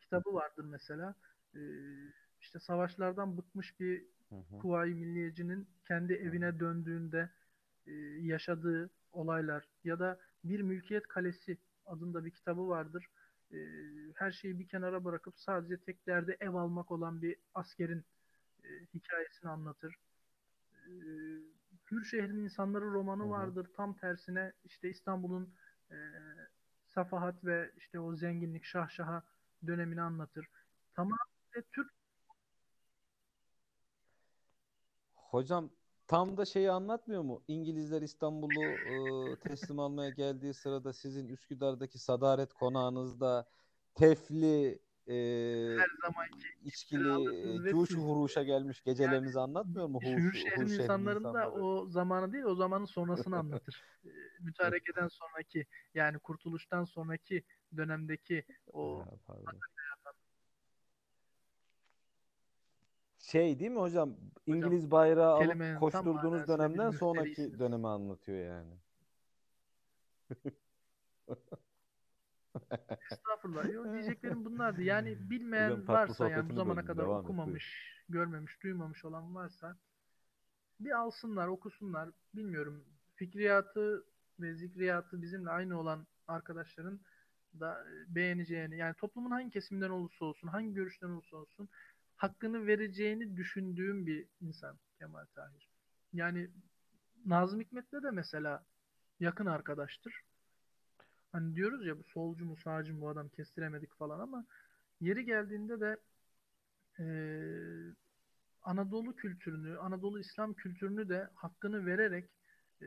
[0.00, 1.14] kitabı vardır mesela.
[1.54, 1.58] Ee,
[2.40, 4.04] işte savaşlardan bıkmış bir.
[4.60, 7.30] Kuvayi Milliyeci'nin kendi evine döndüğünde
[7.86, 13.08] e, yaşadığı olaylar ya da Bir Mülkiyet Kalesi adında bir kitabı vardır.
[13.54, 13.58] E,
[14.14, 18.04] her şeyi bir kenara bırakıp sadece tek derdi ev almak olan bir askerin
[18.64, 19.98] e, hikayesini anlatır.
[20.72, 20.90] E,
[21.90, 23.70] Hür Şehrin İnsanları romanı vardır.
[23.76, 25.54] Tam tersine işte İstanbul'un
[25.90, 25.96] e,
[26.86, 29.22] safahat ve işte o zenginlik şahşaha
[29.66, 30.48] dönemini anlatır.
[30.94, 31.90] Tamamıyla Türk
[35.14, 35.70] Hocam
[36.06, 37.42] tam da şeyi anlatmıyor mu?
[37.48, 43.46] İngilizler İstanbul'u e, teslim almaya geldiği sırada sizin Üsküdar'daki Sadaret Konağınızda
[43.94, 44.78] tefli
[45.08, 45.14] e,
[45.78, 50.00] her zamanki içkili cuş huruşa gelmiş gecelerinizi anlatmıyor mu?
[50.02, 51.64] Hür Hur, şehrin insanların da insanları.
[51.64, 53.82] o zamanı değil o zamanın sonrasını anlatır.
[54.40, 57.42] Mütarekeden sonraki yani kurtuluştan sonraki
[57.76, 59.10] dönemdeki o Ha,
[63.30, 64.16] Şey değil mi hocam?
[64.46, 68.74] İngiliz bayrağı alıp koşturduğunuz dönemden sonraki dönemi anlatıyor yani.
[73.10, 73.72] Estağfurullah.
[73.72, 74.82] Yok, diyeceklerim bunlardı.
[74.82, 79.76] Yani bilmeyen Hocam varsa yani bu zamana kadar Devam et, okumamış, görmemiş, duymamış olan varsa
[80.80, 82.10] bir alsınlar, okusunlar.
[82.34, 82.84] Bilmiyorum.
[83.14, 84.04] Fikriyatı
[84.40, 87.00] ve zikriyatı bizimle aynı olan arkadaşların
[87.60, 91.68] da beğeneceğini, yani toplumun hangi kesiminden olursa olsun, hangi görüşten olursa olsun
[92.16, 95.68] hakkını vereceğini düşündüğüm bir insan Kemal Tahir.
[96.12, 96.50] Yani
[97.26, 98.64] Nazım Hikmet'le de mesela
[99.20, 100.20] yakın arkadaştır.
[101.32, 104.46] Hani diyoruz ya bu solcu mu sağcı mı bu adam kestiremedik falan ama
[105.00, 105.96] yeri geldiğinde de
[106.98, 107.94] eee,
[108.62, 112.30] Anadolu kültürünü, Anadolu İslam kültürünü de hakkını vererek
[112.82, 112.86] e,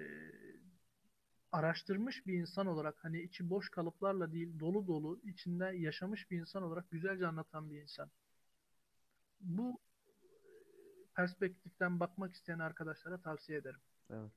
[1.51, 6.63] araştırmış bir insan olarak hani içi boş kalıplarla değil dolu dolu içinde yaşamış bir insan
[6.63, 8.09] olarak güzelce anlatan bir insan.
[9.39, 9.79] Bu
[11.15, 13.79] perspektiften bakmak isteyen arkadaşlara tavsiye ederim.
[14.09, 14.31] Evet.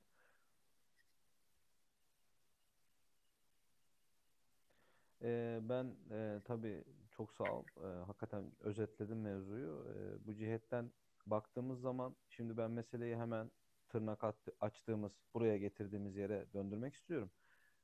[5.21, 7.65] Ee, ben e, tabii çok sağ ol.
[7.77, 9.85] Ee, hakikaten özetledim mevzuyu.
[9.89, 10.91] Ee, bu cihetten
[11.25, 13.51] baktığımız zaman şimdi ben meseleyi hemen
[13.89, 17.31] tırnak attı- açtığımız, buraya getirdiğimiz yere döndürmek istiyorum.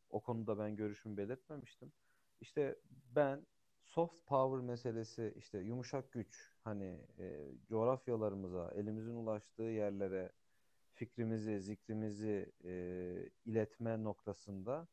[0.09, 1.91] O konuda ben görüşümü belirtmemiştim.
[2.41, 2.75] İşte
[3.15, 3.47] ben
[3.87, 10.31] soft power meselesi, işte yumuşak güç, hani e, coğrafyalarımıza, elimizin ulaştığı yerlere
[10.93, 12.73] fikrimizi, zikrimizi e,
[13.45, 14.87] iletme noktasında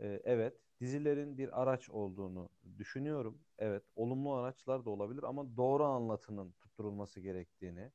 [0.00, 3.38] e, evet dizilerin bir araç olduğunu düşünüyorum.
[3.58, 7.92] Evet olumlu araçlar da olabilir ama doğru anlatının tutturulması gerektiğini,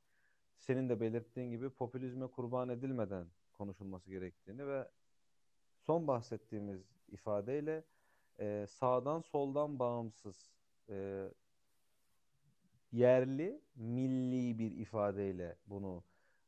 [0.57, 4.87] senin de belirttiğin gibi popülizme kurban edilmeden konuşulması gerektiğini ve
[5.79, 7.83] son bahsettiğimiz ifadeyle
[8.39, 10.51] e, sağdan soldan bağımsız
[10.89, 11.27] e,
[12.91, 16.03] yerli, milli bir ifadeyle bunu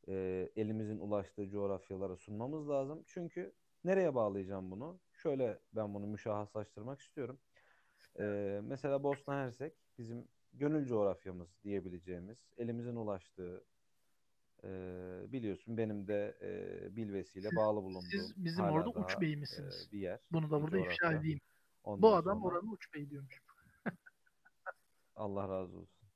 [0.08, 3.04] e, elimizin ulaştığı coğrafyalara sunmamız lazım.
[3.08, 5.00] Çünkü nereye bağlayacağım bunu?
[5.14, 7.40] Şöyle ben bunu müşahhaslaştırmak istiyorum.
[8.20, 13.64] E, mesela Bosna Hersek bizim gönül coğrafyamız diyebileceğimiz, elimizin ulaştığı,
[14.64, 14.70] e,
[15.28, 20.20] biliyorsun benim de e, bilvesiyle bağlı bulunduğum siz bizim orada uç beyi e, bir yer,
[20.32, 21.40] Bunu da burada ifşa coğrafya.
[21.82, 21.94] Edeyim.
[21.98, 23.44] Bu Ondan adam sonra oranın uç beyi diyormuş.
[25.16, 26.10] Allah razı olsun.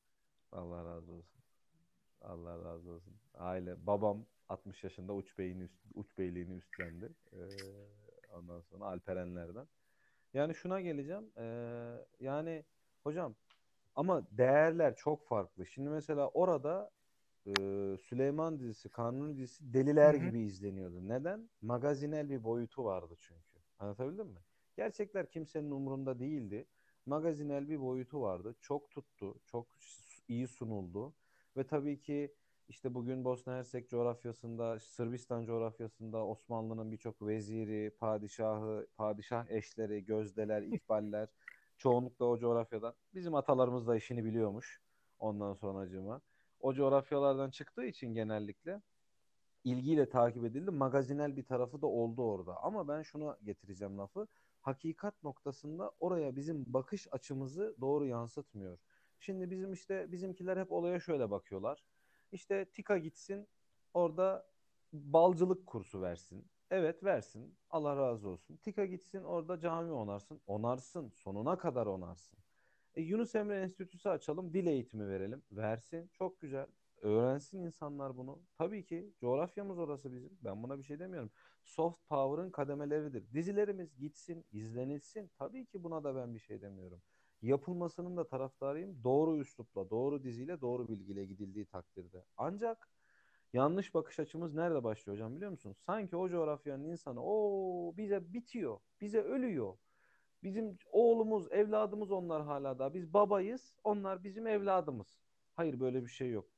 [0.52, 1.44] Allah razı olsun.
[2.22, 3.22] Allah razı olsun.
[3.34, 7.16] Aile babam 60 yaşında uç beyini üst, uç beyliğini üstlendi.
[7.34, 7.38] Ee,
[8.30, 9.70] ondan sonra Alperenlerden.
[10.34, 11.34] Yani şuna geleceğim.
[11.38, 12.66] Ee, yani
[13.04, 13.36] hocam
[13.96, 15.68] ama değerler çok farklı.
[15.68, 16.92] Şimdi mesela orada
[17.48, 17.52] e,
[18.04, 20.34] Süleyman dizisi, Kanuni dizisi deliler Hı hı.
[20.34, 21.10] gibi izleniyordu.
[21.10, 21.52] Neden?
[21.62, 23.60] Magazinel bir boyutu vardı çünkü.
[23.80, 24.40] Anlatabildim mi?
[24.76, 26.66] Gerçekler kimsenin umurunda değildi.
[27.06, 28.56] Magazinel bir boyutu vardı.
[28.62, 29.68] Çok tuttu, çok
[30.28, 31.14] iyi sunuldu.
[31.58, 32.36] Ve tabii ki
[32.68, 41.30] işte bugün Bosna Hersek coğrafyasında, Sırbistan coğrafyasında Osmanlı'nın birçok veziri, padişahı, padişah eşleri, gözdeler, ikballer
[41.78, 42.94] çoğunlukla o coğrafyadan.
[43.14, 44.82] Bizim atalarımız da işini biliyormuş
[45.20, 46.22] ondan sonracığıma.
[46.60, 48.82] O coğrafyalardan çıktığı için genellikle
[49.64, 50.72] ilgiyle takip edildi.
[50.72, 52.64] Magazinel bir tarafı da oldu orada.
[52.64, 54.28] Ama ben şunu getireceğim lafı.
[54.64, 58.78] Hakikat noktasında oraya bizim bakış açımızı doğru yansıtmıyor.
[59.20, 61.84] Şimdi bizim işte bizimkiler hep olaya şöyle bakıyorlar.
[62.32, 63.48] İşte TİKA gitsin
[63.94, 64.50] orada
[64.94, 66.48] balcılık kursu versin.
[66.72, 67.58] Evet versin.
[67.70, 68.58] Allah razı olsun.
[68.58, 70.42] TİKA gitsin orada cami onarsın.
[70.48, 71.10] Onarsın.
[71.10, 72.40] Sonuna kadar onarsın.
[72.96, 74.54] E, Yunus Emre Enstitüsü açalım.
[74.54, 75.44] Dil eğitimi verelim.
[75.52, 76.10] Versin.
[76.14, 76.68] Çok güzel.
[77.04, 78.42] Öğrensin insanlar bunu.
[78.58, 80.38] Tabii ki coğrafyamız orası bizim.
[80.42, 81.32] Ben buna bir şey demiyorum.
[81.64, 83.34] Soft power'ın kademeleridir.
[83.34, 85.32] Dizilerimiz gitsin, izlenilsin.
[85.40, 87.02] Tabii ki buna da ben bir şey demiyorum.
[87.42, 89.04] Yapılmasının da taraftarıyım.
[89.04, 92.26] Doğru üslupla, doğru diziyle, doğru bilgiyle gidildiği takdirde.
[92.38, 92.90] Ancak
[93.54, 95.78] yanlış bakış açımız nerede başlıyor hocam biliyor musunuz?
[95.86, 99.78] Sanki o coğrafyanın insanı o bize bitiyor, bize ölüyor.
[100.44, 102.94] Bizim oğlumuz, evladımız onlar hala da.
[102.94, 105.20] Biz babayız, onlar bizim evladımız.
[105.56, 106.53] Hayır böyle bir şey yok.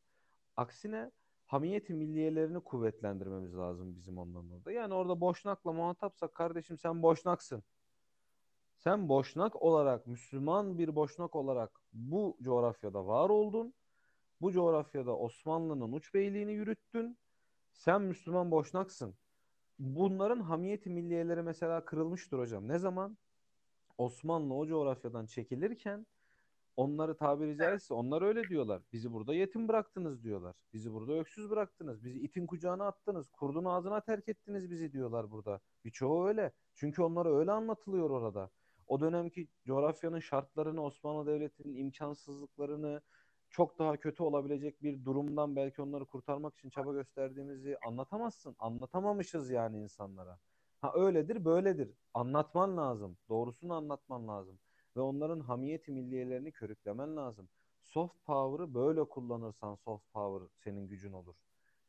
[0.58, 1.12] Aksine
[1.45, 4.72] hamiyeti milliyelerini kuvvetlendirmemiz lazım bizim onların orada.
[4.72, 7.64] Yani orada Boşnak'la muhatapsak kardeşim sen Boşnaksın.
[8.76, 13.74] Sen Boşnak olarak, Müslüman bir Boşnak olarak bu coğrafyada var oldun.
[14.41, 17.18] Bu coğrafyada Osmanlı'nın uç beyliğini yürüttün.
[17.74, 19.16] Sen Müslüman Boşnaksın.
[19.80, 22.68] Bunların hamiyeti milliyeleri mesela kırılmıştır hocam.
[22.68, 23.18] Ne zaman?
[23.97, 26.06] Osmanlı o coğrafyadan çekilirken
[26.78, 28.82] onları tabiri caizse onlar öyle diyorlar.
[28.93, 30.55] Bizi burada yetim bıraktınız diyorlar.
[30.73, 32.05] Bizi burada öksüz bıraktınız.
[32.05, 33.30] Bizi itin kucağına attınız.
[33.30, 35.59] Kurdun ağzına terk ettiniz bizi diyorlar burada.
[35.86, 36.51] Birçoğu öyle.
[36.76, 38.49] Çünkü onlara öyle anlatılıyor orada.
[38.88, 43.01] O dönemki coğrafyanın şartlarını, Osmanlı Devleti'nin imkansızlıklarını,
[43.49, 48.55] çok daha kötü olabilecek bir durumdan belki onları kurtarmak için çaba gösterdiğimizi anlatamazsın.
[48.59, 50.39] Anlatamamışız yani insanlara.
[50.82, 51.91] Ha öyledir, böyledir.
[52.13, 53.17] Anlatman lazım.
[53.30, 54.59] Doğrusunu anlatman lazım.
[54.95, 57.49] Ve onların hamiyeti milliyelerini körüklemen lazım.
[57.81, 61.35] Soft power'ı böyle kullanırsan soft power senin gücün olur.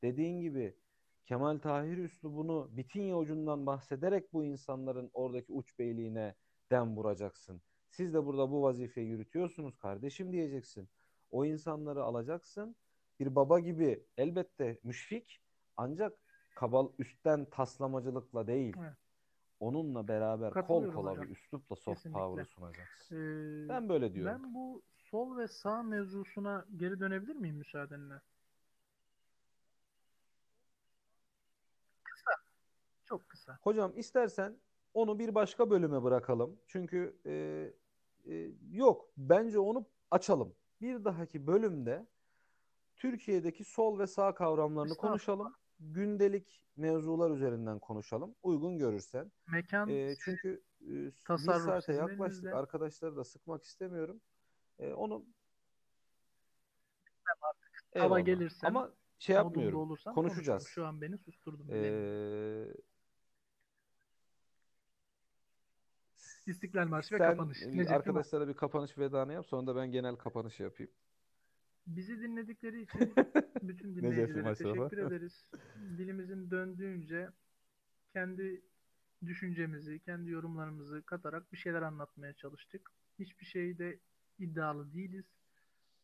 [0.03, 0.77] Dediğin gibi
[1.27, 6.35] Kemal Tahir üslubunu Bitinye ucundan bahsederek bu insanların oradaki uç beyliğine
[6.71, 7.63] dem vuracaksın.
[7.89, 10.89] Siz de burada bu vazifeyi yürütüyorsunuz kardeşim diyeceksin.
[11.31, 12.77] O insanları alacaksın.
[13.21, 15.41] Bir baba gibi elbette müşfik
[15.77, 16.13] ancak
[16.57, 18.77] kabal üstten taslamacılıkla değil.
[18.81, 19.06] Evet
[19.61, 21.25] onunla beraber kol kola hocam.
[21.25, 22.21] bir üslupla soft Kesinlikle.
[22.21, 23.17] power'ı sunacaksın.
[23.17, 24.43] Ee, ben böyle diyorum.
[24.43, 28.15] Ben bu sol ve sağ mevzusuna geri dönebilir miyim müsaadenle?
[32.03, 32.31] Kısa.
[33.05, 33.59] Çok kısa.
[33.63, 34.57] Hocam istersen
[34.95, 36.59] onu bir başka bölüme bırakalım.
[36.67, 37.33] Çünkü e,
[38.27, 40.55] e, yok bence onu açalım.
[40.81, 42.07] Bir dahaki bölümde
[42.97, 45.55] Türkiye'deki sol ve sağ kavramlarını konuşalım.
[45.81, 48.35] Gündelik mevzular üzerinden konuşalım.
[48.43, 49.33] Uygun görürsen.
[49.47, 52.21] Mekan E, çünkü e, bir saate yaklaştık.
[52.21, 52.55] elinizde.
[52.55, 54.21] Arkadaşları da sıkmak istemiyorum.
[54.79, 55.25] E, onu
[57.95, 58.27] hava Eyvallah.
[58.27, 59.81] gelirsem, Ama şey yapmıyorum.
[59.81, 60.63] olursam Konuşacağız.
[60.63, 60.85] konuşurum.
[60.85, 61.69] Şu an beni susturdum.
[61.69, 62.71] bilemiyorum.
[62.71, 62.75] Ee,
[66.47, 67.63] İstiklal Marşı ve kapanış.
[67.63, 69.47] Necip arkadaşlara bir kapanış vedanı yap.
[69.47, 70.93] Sonra da ben genel kapanış yapayım.
[71.87, 73.15] Bizi dinledikleri için
[73.63, 75.51] bütün dinleyicilere teşekkür ederiz.
[75.99, 77.29] Dilimizin döndüğünce
[78.13, 78.63] kendi
[79.27, 82.91] düşüncemizi, kendi yorumlarımızı katarak bir şeyler anlatmaya çalıştık.
[83.19, 83.99] Hiçbir şeyde
[84.39, 85.25] iddialı değiliz.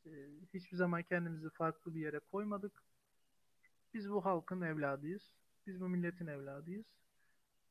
[0.06, 0.10] Ee,
[0.54, 2.82] Hiçbir zaman kendimizi farklı bir yere koymadık.
[3.94, 5.30] Biz bu halkın evladıyız.
[5.66, 6.86] Biz bu milletin evladıyız.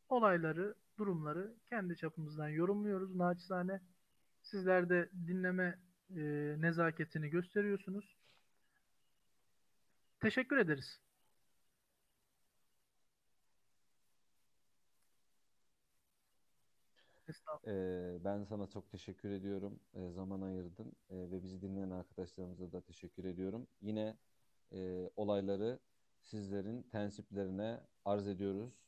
[0.09, 3.81] Olayları, durumları kendi çapımızdan yorumluyoruz naçizane.
[4.41, 5.79] Sizler de dinleme
[6.17, 8.15] e, nezaketini gösteriyorsunuz.
[10.19, 10.99] Teşekkür ederiz.
[17.67, 19.79] Ee, ben sana çok teşekkür ediyorum.
[19.93, 23.67] Ee, zaman ayırdın Ee, ve bizi dinleyen arkadaşlarımıza da teşekkür ediyorum.
[23.81, 24.17] Yine
[24.73, 25.79] e, olayları
[26.21, 28.83] sizlerin tensiplerine arz ediyoruz.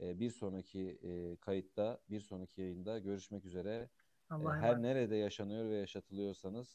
[0.00, 3.88] Ee, bir sonraki e, kayıtta, bir sonraki yayında görüşmek üzere.
[4.30, 4.82] Ee, Allah'a her emanet.
[4.82, 6.74] nerede yaşanıyor ve yaşatılıyorsanız